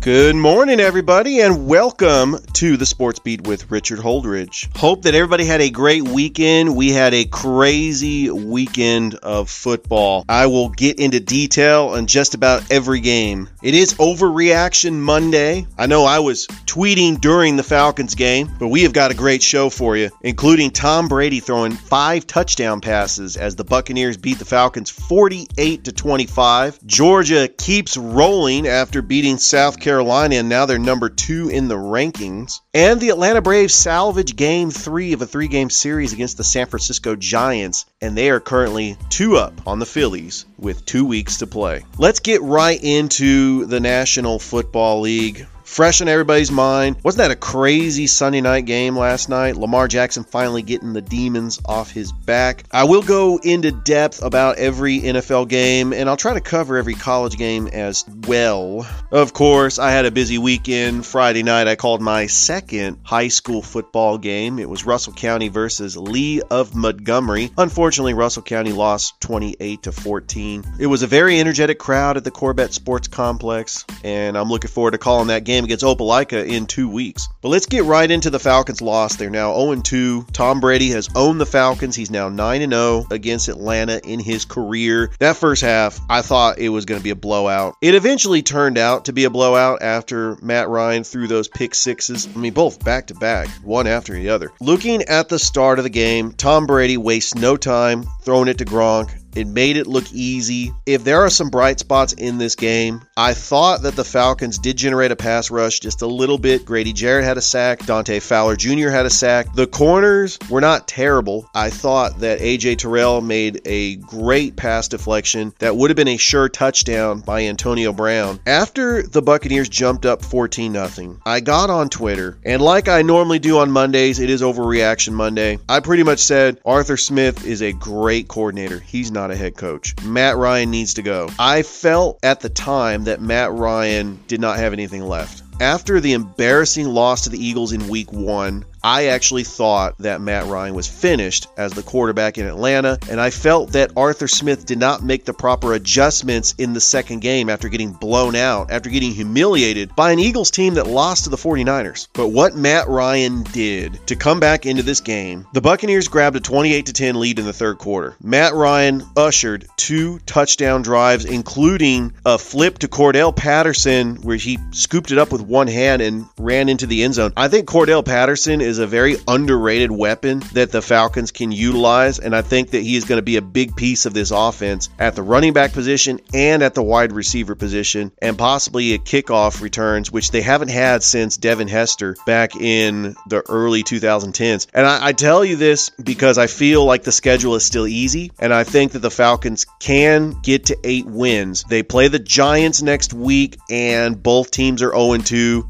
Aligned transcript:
Good 0.00 0.34
morning, 0.34 0.80
everybody, 0.80 1.40
and 1.40 1.66
welcome 1.66 2.38
to 2.54 2.78
the 2.78 2.86
Sports 2.86 3.18
Beat 3.18 3.46
with 3.46 3.70
Richard 3.70 3.98
Holdridge. 3.98 4.74
Hope 4.74 5.02
that 5.02 5.14
everybody 5.14 5.44
had 5.44 5.60
a 5.60 5.68
great 5.68 6.08
weekend. 6.08 6.74
We 6.74 6.90
had 6.90 7.12
a 7.12 7.26
crazy 7.26 8.30
weekend 8.30 9.16
of 9.16 9.50
football. 9.50 10.24
I 10.26 10.46
will 10.46 10.70
get 10.70 10.98
into 10.98 11.20
detail 11.20 11.88
on 11.88 12.06
just 12.06 12.32
about 12.32 12.72
every 12.72 13.00
game. 13.00 13.50
It 13.62 13.74
is 13.74 13.92
Overreaction 13.92 14.94
Monday. 14.94 15.66
I 15.76 15.84
know 15.84 16.06
I 16.06 16.20
was 16.20 16.46
tweeting 16.46 17.20
during 17.20 17.56
the 17.56 17.62
Falcons 17.62 18.14
game, 18.14 18.50
but 18.58 18.68
we 18.68 18.84
have 18.84 18.94
got 18.94 19.10
a 19.10 19.14
great 19.14 19.42
show 19.42 19.68
for 19.68 19.98
you, 19.98 20.08
including 20.22 20.70
Tom 20.70 21.08
Brady 21.08 21.40
throwing 21.40 21.72
five 21.72 22.26
touchdown 22.26 22.80
passes 22.80 23.36
as 23.36 23.54
the 23.54 23.64
Buccaneers 23.64 24.16
beat 24.16 24.38
the 24.38 24.46
Falcons 24.46 24.88
48 24.88 25.84
to 25.84 25.92
25. 25.92 26.86
Georgia 26.86 27.48
keeps 27.48 27.98
rolling 27.98 28.66
after 28.66 29.02
beating 29.02 29.36
South 29.36 29.78
Carolina. 29.78 29.89
Carolina, 29.90 30.36
and 30.36 30.48
now 30.48 30.66
they're 30.66 30.78
number 30.78 31.08
two 31.08 31.48
in 31.48 31.66
the 31.66 31.74
rankings. 31.74 32.60
And 32.72 33.00
the 33.00 33.08
Atlanta 33.08 33.42
Braves 33.42 33.74
salvage 33.74 34.36
game 34.36 34.70
three 34.70 35.14
of 35.14 35.20
a 35.20 35.26
three 35.26 35.48
game 35.48 35.68
series 35.68 36.12
against 36.12 36.36
the 36.36 36.44
San 36.44 36.66
Francisco 36.66 37.16
Giants, 37.16 37.86
and 38.00 38.16
they 38.16 38.30
are 38.30 38.38
currently 38.38 38.96
two 39.08 39.36
up 39.36 39.52
on 39.66 39.80
the 39.80 39.86
Phillies 39.86 40.46
with 40.56 40.86
two 40.86 41.04
weeks 41.04 41.38
to 41.38 41.48
play. 41.48 41.84
Let's 41.98 42.20
get 42.20 42.40
right 42.40 42.78
into 42.80 43.66
the 43.66 43.80
National 43.80 44.38
Football 44.38 45.00
League 45.00 45.48
fresh 45.70 46.00
in 46.00 46.08
everybody's 46.08 46.50
mind. 46.50 46.96
Wasn't 47.04 47.18
that 47.18 47.30
a 47.30 47.36
crazy 47.36 48.08
Sunday 48.08 48.40
night 48.40 48.66
game 48.66 48.98
last 48.98 49.28
night? 49.28 49.56
Lamar 49.56 49.86
Jackson 49.86 50.24
finally 50.24 50.62
getting 50.62 50.92
the 50.92 51.00
demons 51.00 51.60
off 51.64 51.92
his 51.92 52.10
back. 52.10 52.64
I 52.72 52.84
will 52.84 53.02
go 53.02 53.38
into 53.38 53.70
depth 53.70 54.20
about 54.22 54.58
every 54.58 55.00
NFL 55.00 55.48
game, 55.48 55.92
and 55.92 56.08
I'll 56.08 56.16
try 56.16 56.34
to 56.34 56.40
cover 56.40 56.76
every 56.76 56.94
college 56.94 57.38
game 57.38 57.68
as 57.68 58.04
well. 58.26 58.84
Of 59.12 59.32
course, 59.32 59.78
I 59.78 59.92
had 59.92 60.06
a 60.06 60.10
busy 60.10 60.38
weekend. 60.38 61.06
Friday 61.06 61.44
night, 61.44 61.68
I 61.68 61.76
called 61.76 62.00
my 62.00 62.26
second 62.26 62.98
high 63.04 63.28
school 63.28 63.62
football 63.62 64.18
game. 64.18 64.58
It 64.58 64.68
was 64.68 64.84
Russell 64.84 65.12
County 65.12 65.48
versus 65.48 65.96
Lee 65.96 66.42
of 66.50 66.74
Montgomery. 66.74 67.52
Unfortunately, 67.56 68.14
Russell 68.14 68.42
County 68.42 68.72
lost 68.72 69.20
28 69.20 69.84
to 69.84 69.92
14. 69.92 70.64
It 70.80 70.86
was 70.86 71.02
a 71.02 71.06
very 71.06 71.38
energetic 71.38 71.78
crowd 71.78 72.16
at 72.16 72.24
the 72.24 72.30
Corbett 72.32 72.74
Sports 72.74 73.06
Complex, 73.06 73.84
and 74.02 74.36
I'm 74.36 74.48
looking 74.48 74.70
forward 74.70 74.92
to 74.92 74.98
calling 74.98 75.28
that 75.28 75.44
game 75.44 75.59
game 75.60 75.66
against 75.66 75.84
Opelika 75.84 76.46
in 76.46 76.66
two 76.66 76.88
weeks. 76.88 77.28
But 77.42 77.50
let's 77.50 77.66
get 77.66 77.84
right 77.84 78.10
into 78.10 78.30
the 78.30 78.38
Falcons' 78.38 78.80
loss. 78.80 79.16
They're 79.16 79.30
now 79.30 79.54
0 79.54 79.80
2. 79.82 80.26
Tom 80.32 80.60
Brady 80.60 80.90
has 80.90 81.08
owned 81.14 81.40
the 81.40 81.46
Falcons. 81.46 81.94
He's 81.94 82.10
now 82.10 82.28
9 82.28 82.70
0 82.70 83.06
against 83.10 83.48
Atlanta 83.48 84.00
in 84.02 84.20
his 84.20 84.44
career. 84.44 85.10
That 85.18 85.36
first 85.36 85.62
half, 85.62 86.00
I 86.08 86.22
thought 86.22 86.58
it 86.58 86.70
was 86.70 86.86
going 86.86 86.98
to 86.98 87.04
be 87.04 87.10
a 87.10 87.16
blowout. 87.16 87.76
It 87.82 87.94
eventually 87.94 88.42
turned 88.42 88.78
out 88.78 89.06
to 89.06 89.12
be 89.12 89.24
a 89.24 89.30
blowout 89.30 89.82
after 89.82 90.36
Matt 90.40 90.68
Ryan 90.68 91.04
threw 91.04 91.26
those 91.26 91.48
pick 91.48 91.74
sixes. 91.74 92.26
I 92.34 92.38
mean, 92.38 92.52
both 92.52 92.82
back 92.84 93.08
to 93.08 93.14
back, 93.14 93.48
one 93.62 93.86
after 93.86 94.14
the 94.14 94.30
other. 94.30 94.52
Looking 94.60 95.02
at 95.02 95.28
the 95.28 95.38
start 95.38 95.78
of 95.78 95.84
the 95.84 95.90
game, 95.90 96.32
Tom 96.32 96.66
Brady 96.66 96.96
wastes 96.96 97.34
no 97.34 97.56
time 97.56 98.06
throwing 98.22 98.48
it 98.48 98.58
to 98.58 98.64
Gronk. 98.64 99.10
It 99.34 99.46
made 99.46 99.76
it 99.76 99.86
look 99.86 100.12
easy. 100.12 100.72
If 100.86 101.04
there 101.04 101.22
are 101.22 101.30
some 101.30 101.50
bright 101.50 101.78
spots 101.78 102.12
in 102.12 102.38
this 102.38 102.54
game, 102.54 103.02
I 103.16 103.34
thought 103.34 103.82
that 103.82 103.96
the 103.96 104.04
Falcons 104.04 104.58
did 104.58 104.76
generate 104.76 105.12
a 105.12 105.16
pass 105.16 105.50
rush 105.50 105.80
just 105.80 106.02
a 106.02 106.06
little 106.06 106.38
bit. 106.38 106.64
Grady 106.64 106.92
Jarrett 106.92 107.24
had 107.24 107.38
a 107.38 107.42
sack. 107.42 107.86
Dante 107.86 108.20
Fowler 108.20 108.56
Jr. 108.56 108.88
had 108.88 109.06
a 109.06 109.10
sack. 109.10 109.54
The 109.54 109.66
corners 109.66 110.38
were 110.48 110.60
not 110.60 110.88
terrible. 110.88 111.48
I 111.54 111.70
thought 111.70 112.20
that 112.20 112.40
AJ 112.40 112.78
Terrell 112.78 113.20
made 113.20 113.60
a 113.64 113.96
great 113.96 114.56
pass 114.56 114.88
deflection 114.88 115.52
that 115.58 115.76
would 115.76 115.90
have 115.90 115.96
been 115.96 116.08
a 116.08 116.16
sure 116.16 116.48
touchdown 116.48 117.20
by 117.20 117.44
Antonio 117.44 117.92
Brown. 117.92 118.40
After 118.46 119.02
the 119.02 119.22
Buccaneers 119.22 119.68
jumped 119.68 120.06
up 120.06 120.24
14 120.24 120.72
0, 120.72 121.18
I 121.26 121.40
got 121.40 121.70
on 121.70 121.88
Twitter, 121.88 122.38
and 122.44 122.62
like 122.62 122.88
I 122.88 123.02
normally 123.02 123.38
do 123.38 123.58
on 123.58 123.70
Mondays, 123.70 124.18
it 124.18 124.30
is 124.30 124.42
Overreaction 124.42 125.12
Monday. 125.12 125.58
I 125.68 125.80
pretty 125.80 126.02
much 126.02 126.20
said 126.20 126.60
Arthur 126.64 126.96
Smith 126.96 127.46
is 127.46 127.62
a 127.62 127.72
great 127.72 128.28
coordinator. 128.28 128.80
He's 128.80 129.10
not 129.10 129.19
not 129.20 129.30
a 129.30 129.36
head 129.36 129.54
coach. 129.54 129.94
Matt 130.02 130.36
Ryan 130.38 130.70
needs 130.70 130.94
to 130.94 131.02
go. 131.02 131.28
I 131.38 131.62
felt 131.62 132.18
at 132.22 132.40
the 132.40 132.48
time 132.48 133.04
that 133.04 133.20
Matt 133.20 133.52
Ryan 133.52 134.18
did 134.28 134.40
not 134.40 134.56
have 134.56 134.72
anything 134.72 135.02
left. 135.02 135.42
After 135.60 136.00
the 136.00 136.14
embarrassing 136.14 136.86
loss 136.86 137.24
to 137.24 137.30
the 137.30 137.44
Eagles 137.44 137.72
in 137.72 137.88
week 137.88 138.10
one, 138.12 138.64
I 138.82 139.06
actually 139.06 139.44
thought 139.44 139.98
that 139.98 140.20
Matt 140.20 140.46
Ryan 140.46 140.74
was 140.74 140.86
finished 140.86 141.46
as 141.56 141.72
the 141.72 141.82
quarterback 141.82 142.38
in 142.38 142.46
Atlanta, 142.46 142.98
and 143.10 143.20
I 143.20 143.30
felt 143.30 143.72
that 143.72 143.92
Arthur 143.96 144.28
Smith 144.28 144.66
did 144.66 144.78
not 144.78 145.02
make 145.02 145.24
the 145.24 145.34
proper 145.34 145.72
adjustments 145.74 146.54
in 146.58 146.72
the 146.72 146.80
second 146.80 147.20
game 147.20 147.48
after 147.48 147.68
getting 147.68 147.92
blown 147.92 148.34
out, 148.36 148.70
after 148.70 148.90
getting 148.90 149.12
humiliated 149.12 149.94
by 149.96 150.12
an 150.12 150.18
Eagles 150.18 150.50
team 150.50 150.74
that 150.74 150.86
lost 150.86 151.24
to 151.24 151.30
the 151.30 151.36
49ers. 151.36 152.08
But 152.12 152.28
what 152.28 152.54
Matt 152.54 152.88
Ryan 152.88 153.42
did 153.42 154.06
to 154.06 154.16
come 154.16 154.40
back 154.40 154.66
into 154.66 154.82
this 154.82 155.00
game, 155.00 155.46
the 155.52 155.60
Buccaneers 155.60 156.08
grabbed 156.08 156.36
a 156.36 156.40
28 156.40 156.86
10 156.86 157.20
lead 157.20 157.38
in 157.38 157.44
the 157.44 157.52
third 157.52 157.78
quarter. 157.78 158.16
Matt 158.22 158.54
Ryan 158.54 159.02
ushered 159.16 159.66
two 159.76 160.18
touchdown 160.20 160.82
drives, 160.82 161.24
including 161.24 162.12
a 162.24 162.38
flip 162.38 162.78
to 162.78 162.88
Cordarrelle 162.88 163.34
Patterson 163.34 164.16
where 164.16 164.36
he 164.36 164.58
scooped 164.72 165.10
it 165.12 165.18
up 165.18 165.32
with 165.32 165.40
one 165.40 165.66
hand 165.66 166.02
and 166.02 166.26
ran 166.38 166.68
into 166.68 166.86
the 166.86 167.02
end 167.02 167.14
zone. 167.14 167.32
I 167.36 167.48
think 167.48 167.68
Cordarrelle 167.68 168.04
Patterson 168.04 168.60
is 168.60 168.69
a 168.78 168.86
very 168.86 169.16
underrated 169.26 169.90
weapon 169.90 170.42
that 170.52 170.70
the 170.70 170.82
Falcons 170.82 171.32
can 171.32 171.52
utilize, 171.52 172.18
and 172.18 172.34
I 172.34 172.42
think 172.42 172.70
that 172.70 172.82
he 172.82 172.96
is 172.96 173.04
going 173.04 173.18
to 173.18 173.22
be 173.22 173.36
a 173.36 173.42
big 173.42 173.76
piece 173.76 174.06
of 174.06 174.14
this 174.14 174.30
offense 174.30 174.88
at 174.98 175.16
the 175.16 175.22
running 175.22 175.52
back 175.52 175.72
position 175.72 176.20
and 176.32 176.62
at 176.62 176.74
the 176.74 176.82
wide 176.82 177.12
receiver 177.12 177.54
position, 177.54 178.12
and 178.20 178.38
possibly 178.38 178.94
a 178.94 178.98
kickoff 178.98 179.60
returns, 179.60 180.10
which 180.10 180.30
they 180.30 180.42
haven't 180.42 180.70
had 180.70 181.02
since 181.02 181.36
Devin 181.36 181.68
Hester 181.68 182.16
back 182.26 182.56
in 182.56 183.14
the 183.26 183.42
early 183.48 183.82
2010s. 183.82 184.66
And 184.72 184.86
I, 184.86 185.08
I 185.08 185.12
tell 185.12 185.44
you 185.44 185.56
this 185.56 185.90
because 185.90 186.38
I 186.38 186.46
feel 186.46 186.84
like 186.84 187.02
the 187.02 187.12
schedule 187.12 187.54
is 187.54 187.64
still 187.64 187.86
easy, 187.86 188.32
and 188.38 188.52
I 188.52 188.64
think 188.64 188.92
that 188.92 189.00
the 189.00 189.10
Falcons 189.10 189.66
can 189.78 190.40
get 190.42 190.66
to 190.66 190.78
eight 190.84 191.06
wins. 191.06 191.64
They 191.68 191.82
play 191.82 192.08
the 192.08 192.18
Giants 192.18 192.82
next 192.82 193.12
week, 193.12 193.58
and 193.68 194.22
both 194.22 194.50
teams 194.50 194.82
are 194.82 194.92
0 194.92 195.18
2. 195.18 195.68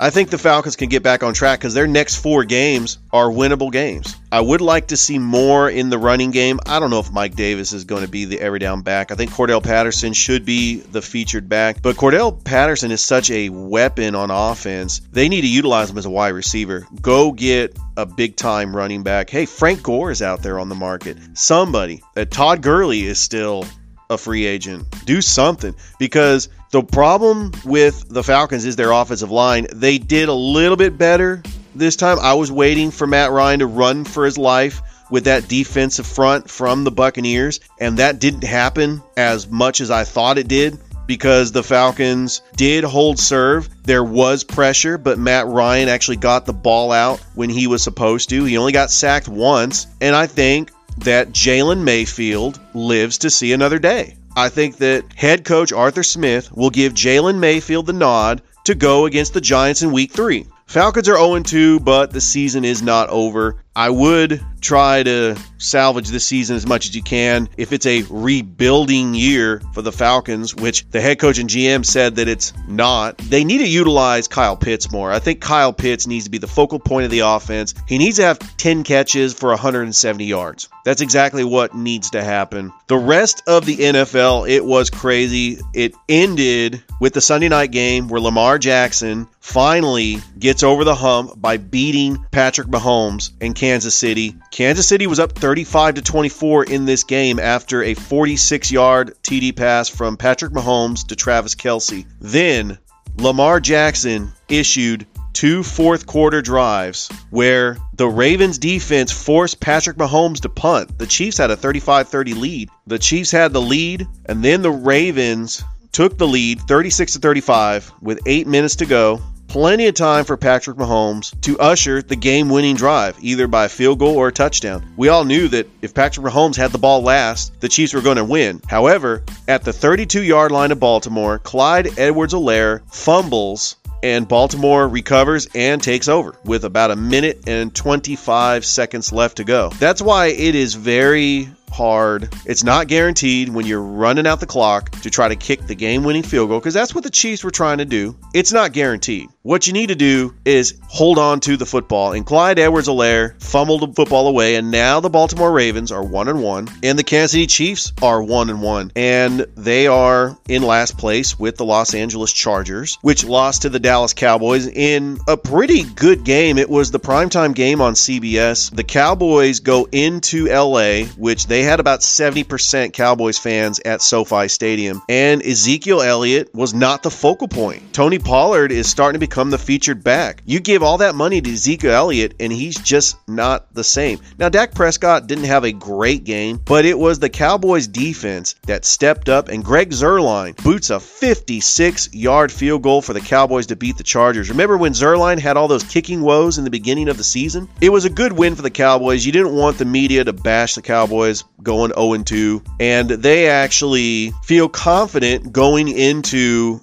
I 0.00 0.10
think 0.10 0.30
the 0.30 0.38
Falcons 0.38 0.74
can 0.74 0.88
get 0.88 1.04
back 1.04 1.22
on 1.22 1.34
track 1.34 1.60
because 1.60 1.72
their 1.72 1.86
next 1.86 2.16
four 2.16 2.44
games 2.44 2.98
are 3.12 3.28
winnable 3.28 3.70
games. 3.70 4.16
I 4.32 4.40
would 4.40 4.60
like 4.60 4.88
to 4.88 4.96
see 4.96 5.20
more 5.20 5.70
in 5.70 5.88
the 5.88 5.98
running 5.98 6.32
game. 6.32 6.58
I 6.66 6.80
don't 6.80 6.90
know 6.90 6.98
if 6.98 7.12
Mike 7.12 7.36
Davis 7.36 7.72
is 7.72 7.84
going 7.84 8.02
to 8.02 8.10
be 8.10 8.24
the 8.24 8.40
every 8.40 8.58
down 8.58 8.82
back. 8.82 9.12
I 9.12 9.14
think 9.14 9.30
Cordarrelle 9.30 9.62
Patterson 9.62 10.12
should 10.12 10.44
be 10.44 10.80
the 10.80 11.00
featured 11.00 11.48
back, 11.48 11.80
but 11.80 11.94
Cordarrelle 11.94 12.42
Patterson 12.42 12.90
is 12.90 13.02
such 13.02 13.30
a 13.30 13.48
weapon 13.50 14.16
on 14.16 14.32
offense. 14.32 15.00
They 15.12 15.28
need 15.28 15.42
to 15.42 15.48
utilize 15.48 15.90
him 15.90 15.98
as 15.98 16.06
a 16.06 16.10
wide 16.10 16.30
receiver. 16.30 16.86
Go 17.00 17.30
get 17.30 17.78
a 17.96 18.04
big 18.04 18.34
time 18.36 18.74
running 18.74 19.04
back. 19.04 19.30
Hey, 19.30 19.46
Frank 19.46 19.84
Gore 19.84 20.10
is 20.10 20.22
out 20.22 20.42
there 20.42 20.58
on 20.58 20.68
the 20.68 20.74
market. 20.74 21.18
Somebody. 21.34 22.02
Todd 22.30 22.62
Gurley 22.62 23.06
is 23.06 23.20
still 23.20 23.64
a 24.10 24.18
free 24.18 24.46
agent. 24.46 24.86
Do 25.04 25.20
something 25.20 25.74
because 25.98 26.48
the 26.70 26.82
problem 26.82 27.52
with 27.64 28.04
the 28.08 28.22
Falcons 28.22 28.64
is 28.64 28.76
their 28.76 28.90
offensive 28.90 29.30
line. 29.30 29.66
They 29.72 29.98
did 29.98 30.28
a 30.28 30.34
little 30.34 30.76
bit 30.76 30.98
better 30.98 31.42
this 31.74 31.96
time. 31.96 32.18
I 32.20 32.34
was 32.34 32.50
waiting 32.50 32.90
for 32.90 33.06
Matt 33.06 33.30
Ryan 33.30 33.60
to 33.60 33.66
run 33.66 34.04
for 34.04 34.24
his 34.24 34.38
life 34.38 34.82
with 35.10 35.24
that 35.24 35.48
defensive 35.48 36.06
front 36.06 36.50
from 36.50 36.84
the 36.84 36.90
Buccaneers, 36.90 37.60
and 37.78 37.98
that 37.98 38.18
didn't 38.18 38.44
happen 38.44 39.02
as 39.16 39.48
much 39.48 39.80
as 39.80 39.90
I 39.90 40.04
thought 40.04 40.38
it 40.38 40.48
did 40.48 40.78
because 41.06 41.52
the 41.52 41.62
Falcons 41.62 42.42
did 42.56 42.84
hold 42.84 43.18
serve. 43.18 43.68
There 43.84 44.04
was 44.04 44.44
pressure, 44.44 44.98
but 44.98 45.18
Matt 45.18 45.46
Ryan 45.46 45.88
actually 45.88 46.16
got 46.16 46.46
the 46.46 46.52
ball 46.52 46.92
out 46.92 47.20
when 47.34 47.50
he 47.50 47.66
was 47.66 47.82
supposed 47.82 48.30
to. 48.30 48.44
He 48.44 48.56
only 48.56 48.72
got 48.72 48.90
sacked 48.90 49.28
once, 49.28 49.86
and 50.00 50.16
I 50.16 50.26
think 50.26 50.70
that 50.98 51.30
Jalen 51.30 51.82
Mayfield 51.82 52.60
lives 52.74 53.18
to 53.18 53.30
see 53.30 53.52
another 53.52 53.78
day. 53.78 54.16
I 54.36 54.48
think 54.48 54.78
that 54.78 55.04
head 55.14 55.44
coach 55.44 55.72
Arthur 55.72 56.02
Smith 56.02 56.50
will 56.52 56.70
give 56.70 56.94
Jalen 56.94 57.38
Mayfield 57.38 57.86
the 57.86 57.92
nod 57.92 58.42
to 58.64 58.74
go 58.74 59.06
against 59.06 59.34
the 59.34 59.40
Giants 59.40 59.82
in 59.82 59.92
week 59.92 60.12
three. 60.12 60.46
Falcons 60.66 61.08
are 61.08 61.16
0 61.16 61.40
2, 61.40 61.80
but 61.80 62.10
the 62.10 62.20
season 62.20 62.64
is 62.64 62.82
not 62.82 63.10
over. 63.10 63.63
I 63.76 63.90
would 63.90 64.40
try 64.64 65.02
to 65.02 65.36
salvage 65.58 66.08
this 66.08 66.26
season 66.26 66.56
as 66.56 66.66
much 66.66 66.86
as 66.88 66.96
you 66.96 67.02
can. 67.02 67.48
If 67.56 67.72
it's 67.72 67.86
a 67.86 68.02
rebuilding 68.08 69.14
year 69.14 69.60
for 69.72 69.82
the 69.82 69.92
Falcons, 69.92 70.54
which 70.54 70.88
the 70.88 71.00
head 71.00 71.18
coach 71.18 71.38
and 71.38 71.50
GM 71.50 71.84
said 71.84 72.16
that 72.16 72.28
it's 72.28 72.52
not, 72.66 73.18
they 73.18 73.44
need 73.44 73.58
to 73.58 73.68
utilize 73.68 74.26
Kyle 74.26 74.56
Pitts 74.56 74.90
more. 74.90 75.12
I 75.12 75.18
think 75.18 75.40
Kyle 75.40 75.72
Pitts 75.72 76.06
needs 76.06 76.24
to 76.24 76.30
be 76.30 76.38
the 76.38 76.46
focal 76.46 76.78
point 76.78 77.04
of 77.04 77.10
the 77.10 77.20
offense. 77.20 77.74
He 77.86 77.98
needs 77.98 78.16
to 78.16 78.24
have 78.24 78.38
10 78.56 78.84
catches 78.84 79.34
for 79.34 79.50
170 79.50 80.24
yards. 80.24 80.68
That's 80.84 81.02
exactly 81.02 81.44
what 81.44 81.74
needs 81.74 82.10
to 82.10 82.22
happen. 82.22 82.72
The 82.86 82.96
rest 82.96 83.42
of 83.46 83.66
the 83.66 83.76
NFL, 83.76 84.48
it 84.48 84.64
was 84.64 84.90
crazy. 84.90 85.58
It 85.74 85.94
ended 86.08 86.82
with 87.00 87.12
the 87.12 87.20
Sunday 87.20 87.48
night 87.48 87.70
game 87.70 88.08
where 88.08 88.20
Lamar 88.20 88.58
Jackson 88.58 89.28
finally 89.40 90.18
gets 90.38 90.62
over 90.62 90.84
the 90.84 90.94
hump 90.94 91.32
by 91.40 91.58
beating 91.58 92.24
Patrick 92.30 92.68
Mahomes 92.68 93.30
in 93.40 93.52
Kansas 93.64 93.94
City. 93.94 94.36
Kansas 94.50 94.86
City 94.86 95.06
was 95.06 95.18
up 95.18 95.32
35 95.32 95.94
to 95.94 96.02
24 96.02 96.64
in 96.64 96.84
this 96.84 97.02
game 97.02 97.38
after 97.38 97.82
a 97.82 97.94
46-yard 97.94 99.14
TD 99.22 99.56
pass 99.56 99.88
from 99.88 100.18
Patrick 100.18 100.52
Mahomes 100.52 101.06
to 101.06 101.16
Travis 101.16 101.54
Kelce. 101.54 102.06
Then 102.20 102.76
Lamar 103.16 103.60
Jackson 103.60 104.32
issued 104.50 105.06
two 105.32 105.62
fourth 105.62 106.04
quarter 106.04 106.42
drives 106.42 107.08
where 107.30 107.78
the 107.94 108.06
Ravens 108.06 108.58
defense 108.58 109.10
forced 109.10 109.60
Patrick 109.60 109.96
Mahomes 109.96 110.42
to 110.42 110.50
punt. 110.50 110.98
The 110.98 111.06
Chiefs 111.06 111.38
had 111.38 111.50
a 111.50 111.56
35 111.56 112.08
30 112.08 112.34
lead. 112.34 112.68
The 112.86 112.98
Chiefs 112.98 113.30
had 113.30 113.54
the 113.54 113.62
lead, 113.62 114.06
and 114.26 114.44
then 114.44 114.60
the 114.60 114.70
Ravens 114.70 115.64
took 115.90 116.18
the 116.18 116.26
lead 116.26 116.60
36 116.60 117.14
to 117.14 117.18
35 117.18 117.92
with 118.02 118.20
eight 118.26 118.46
minutes 118.46 118.76
to 118.76 118.84
go. 118.84 119.22
Plenty 119.54 119.86
of 119.86 119.94
time 119.94 120.24
for 120.24 120.36
Patrick 120.36 120.78
Mahomes 120.78 121.40
to 121.42 121.56
usher 121.60 122.02
the 122.02 122.16
game 122.16 122.48
winning 122.48 122.74
drive, 122.74 123.16
either 123.20 123.46
by 123.46 123.66
a 123.66 123.68
field 123.68 124.00
goal 124.00 124.16
or 124.16 124.26
a 124.26 124.32
touchdown. 124.32 124.84
We 124.96 125.10
all 125.10 125.24
knew 125.24 125.46
that 125.46 125.68
if 125.80 125.94
Patrick 125.94 126.26
Mahomes 126.26 126.56
had 126.56 126.72
the 126.72 126.78
ball 126.78 127.02
last, 127.02 127.60
the 127.60 127.68
Chiefs 127.68 127.94
were 127.94 128.00
going 128.00 128.16
to 128.16 128.24
win. 128.24 128.60
However, 128.66 129.22
at 129.46 129.62
the 129.62 129.72
32 129.72 130.24
yard 130.24 130.50
line 130.50 130.72
of 130.72 130.80
Baltimore, 130.80 131.38
Clyde 131.38 131.96
Edwards 132.00 132.34
Helaire 132.34 132.80
fumbles 132.92 133.76
and 134.02 134.26
Baltimore 134.26 134.88
recovers 134.88 135.46
and 135.54 135.80
takes 135.80 136.08
over 136.08 136.34
with 136.44 136.64
about 136.64 136.90
a 136.90 136.96
minute 136.96 137.44
and 137.46 137.72
25 137.72 138.64
seconds 138.64 139.12
left 139.12 139.36
to 139.36 139.44
go. 139.44 139.70
That's 139.78 140.02
why 140.02 140.26
it 140.26 140.56
is 140.56 140.74
very 140.74 141.48
hard. 141.70 142.28
It's 142.44 142.64
not 142.64 142.88
guaranteed 142.88 143.50
when 143.50 143.66
you're 143.66 143.80
running 143.80 144.26
out 144.26 144.40
the 144.40 144.46
clock 144.46 144.90
to 145.02 145.10
try 145.10 145.28
to 145.28 145.36
kick 145.36 145.66
the 145.66 145.76
game 145.76 146.02
winning 146.02 146.24
field 146.24 146.48
goal 146.48 146.58
because 146.58 146.74
that's 146.74 146.92
what 146.92 147.04
the 147.04 147.10
Chiefs 147.10 147.44
were 147.44 147.52
trying 147.52 147.78
to 147.78 147.84
do. 147.84 148.16
It's 148.34 148.52
not 148.52 148.72
guaranteed. 148.72 149.28
What 149.46 149.66
you 149.66 149.74
need 149.74 149.88
to 149.88 149.94
do 149.94 150.34
is 150.46 150.72
hold 150.88 151.18
on 151.18 151.38
to 151.40 151.58
the 151.58 151.66
football. 151.66 152.14
And 152.14 152.24
Clyde 152.24 152.58
Edwards 152.58 152.88
Helaire 152.88 153.38
fumbled 153.42 153.82
the 153.82 153.92
football 153.92 154.26
away, 154.26 154.54
and 154.54 154.70
now 154.70 155.00
the 155.00 155.10
Baltimore 155.10 155.52
Ravens 155.52 155.92
are 155.92 156.02
one 156.02 156.28
and 156.28 156.42
one, 156.42 156.66
and 156.82 156.98
the 156.98 157.04
Kansas 157.04 157.32
City 157.32 157.46
Chiefs 157.46 157.92
are 158.00 158.22
one 158.22 158.48
and 158.48 158.62
one, 158.62 158.90
and 158.96 159.40
they 159.54 159.86
are 159.86 160.38
in 160.48 160.62
last 160.62 160.96
place 160.96 161.38
with 161.38 161.58
the 161.58 161.64
Los 161.66 161.92
Angeles 161.92 162.32
Chargers, 162.32 162.96
which 163.02 163.22
lost 163.22 163.62
to 163.62 163.68
the 163.68 163.78
Dallas 163.78 164.14
Cowboys 164.14 164.66
in 164.66 165.18
a 165.28 165.36
pretty 165.36 165.82
good 165.82 166.24
game. 166.24 166.56
It 166.56 166.70
was 166.70 166.90
the 166.90 166.98
primetime 166.98 167.54
game 167.54 167.82
on 167.82 167.92
CBS. 167.92 168.74
The 168.74 168.82
Cowboys 168.82 169.60
go 169.60 169.86
into 169.92 170.46
LA, 170.46 171.04
which 171.18 171.48
they 171.48 171.64
had 171.64 171.80
about 171.80 172.00
70% 172.00 172.94
Cowboys 172.94 173.38
fans 173.38 173.78
at 173.84 174.00
SoFi 174.00 174.48
Stadium, 174.48 175.02
and 175.06 175.42
Ezekiel 175.42 176.00
Elliott 176.00 176.54
was 176.54 176.72
not 176.72 177.02
the 177.02 177.10
focal 177.10 177.48
point. 177.48 177.92
Tony 177.92 178.18
Pollard 178.18 178.72
is 178.72 178.88
starting 178.88 179.20
to 179.20 179.26
become 179.26 179.33
the 179.34 179.58
featured 179.58 180.04
back. 180.04 180.42
You 180.44 180.60
give 180.60 180.84
all 180.84 180.98
that 180.98 181.16
money 181.16 181.40
to 181.40 181.56
Zeke 181.56 181.84
Elliott, 181.84 182.34
and 182.38 182.52
he's 182.52 182.76
just 182.76 183.16
not 183.28 183.74
the 183.74 183.82
same. 183.82 184.20
Now, 184.38 184.48
Dak 184.48 184.74
Prescott 184.74 185.26
didn't 185.26 185.44
have 185.44 185.64
a 185.64 185.72
great 185.72 186.22
game, 186.22 186.60
but 186.64 186.84
it 186.84 186.96
was 186.96 187.18
the 187.18 187.28
Cowboys 187.28 187.88
defense 187.88 188.54
that 188.66 188.84
stepped 188.84 189.28
up, 189.28 189.48
and 189.48 189.64
Greg 189.64 189.90
Zuerlein 189.90 190.56
boots 190.62 190.90
a 190.90 191.00
56 191.00 192.14
yard 192.14 192.52
field 192.52 192.82
goal 192.82 193.02
for 193.02 193.12
the 193.12 193.20
Cowboys 193.20 193.66
to 193.66 193.76
beat 193.76 193.96
the 193.96 194.04
Chargers. 194.04 194.50
Remember 194.50 194.76
when 194.76 194.92
Zuerlein 194.92 195.40
had 195.40 195.56
all 195.56 195.66
those 195.66 195.82
kicking 195.82 196.20
woes 196.20 196.58
in 196.58 196.64
the 196.64 196.70
beginning 196.70 197.08
of 197.08 197.16
the 197.16 197.24
season? 197.24 197.68
It 197.80 197.90
was 197.90 198.04
a 198.04 198.10
good 198.10 198.32
win 198.32 198.54
for 198.54 198.62
the 198.62 198.70
Cowboys. 198.70 199.26
You 199.26 199.32
didn't 199.32 199.56
want 199.56 199.78
the 199.78 199.84
media 199.84 200.22
to 200.22 200.32
bash 200.32 200.76
the 200.76 200.82
Cowboys 200.82 201.42
going 201.60 201.92
0 201.92 202.22
2, 202.22 202.62
and 202.78 203.10
they 203.10 203.48
actually 203.48 204.32
feel 204.44 204.68
confident 204.68 205.52
going 205.52 205.88
into 205.88 206.80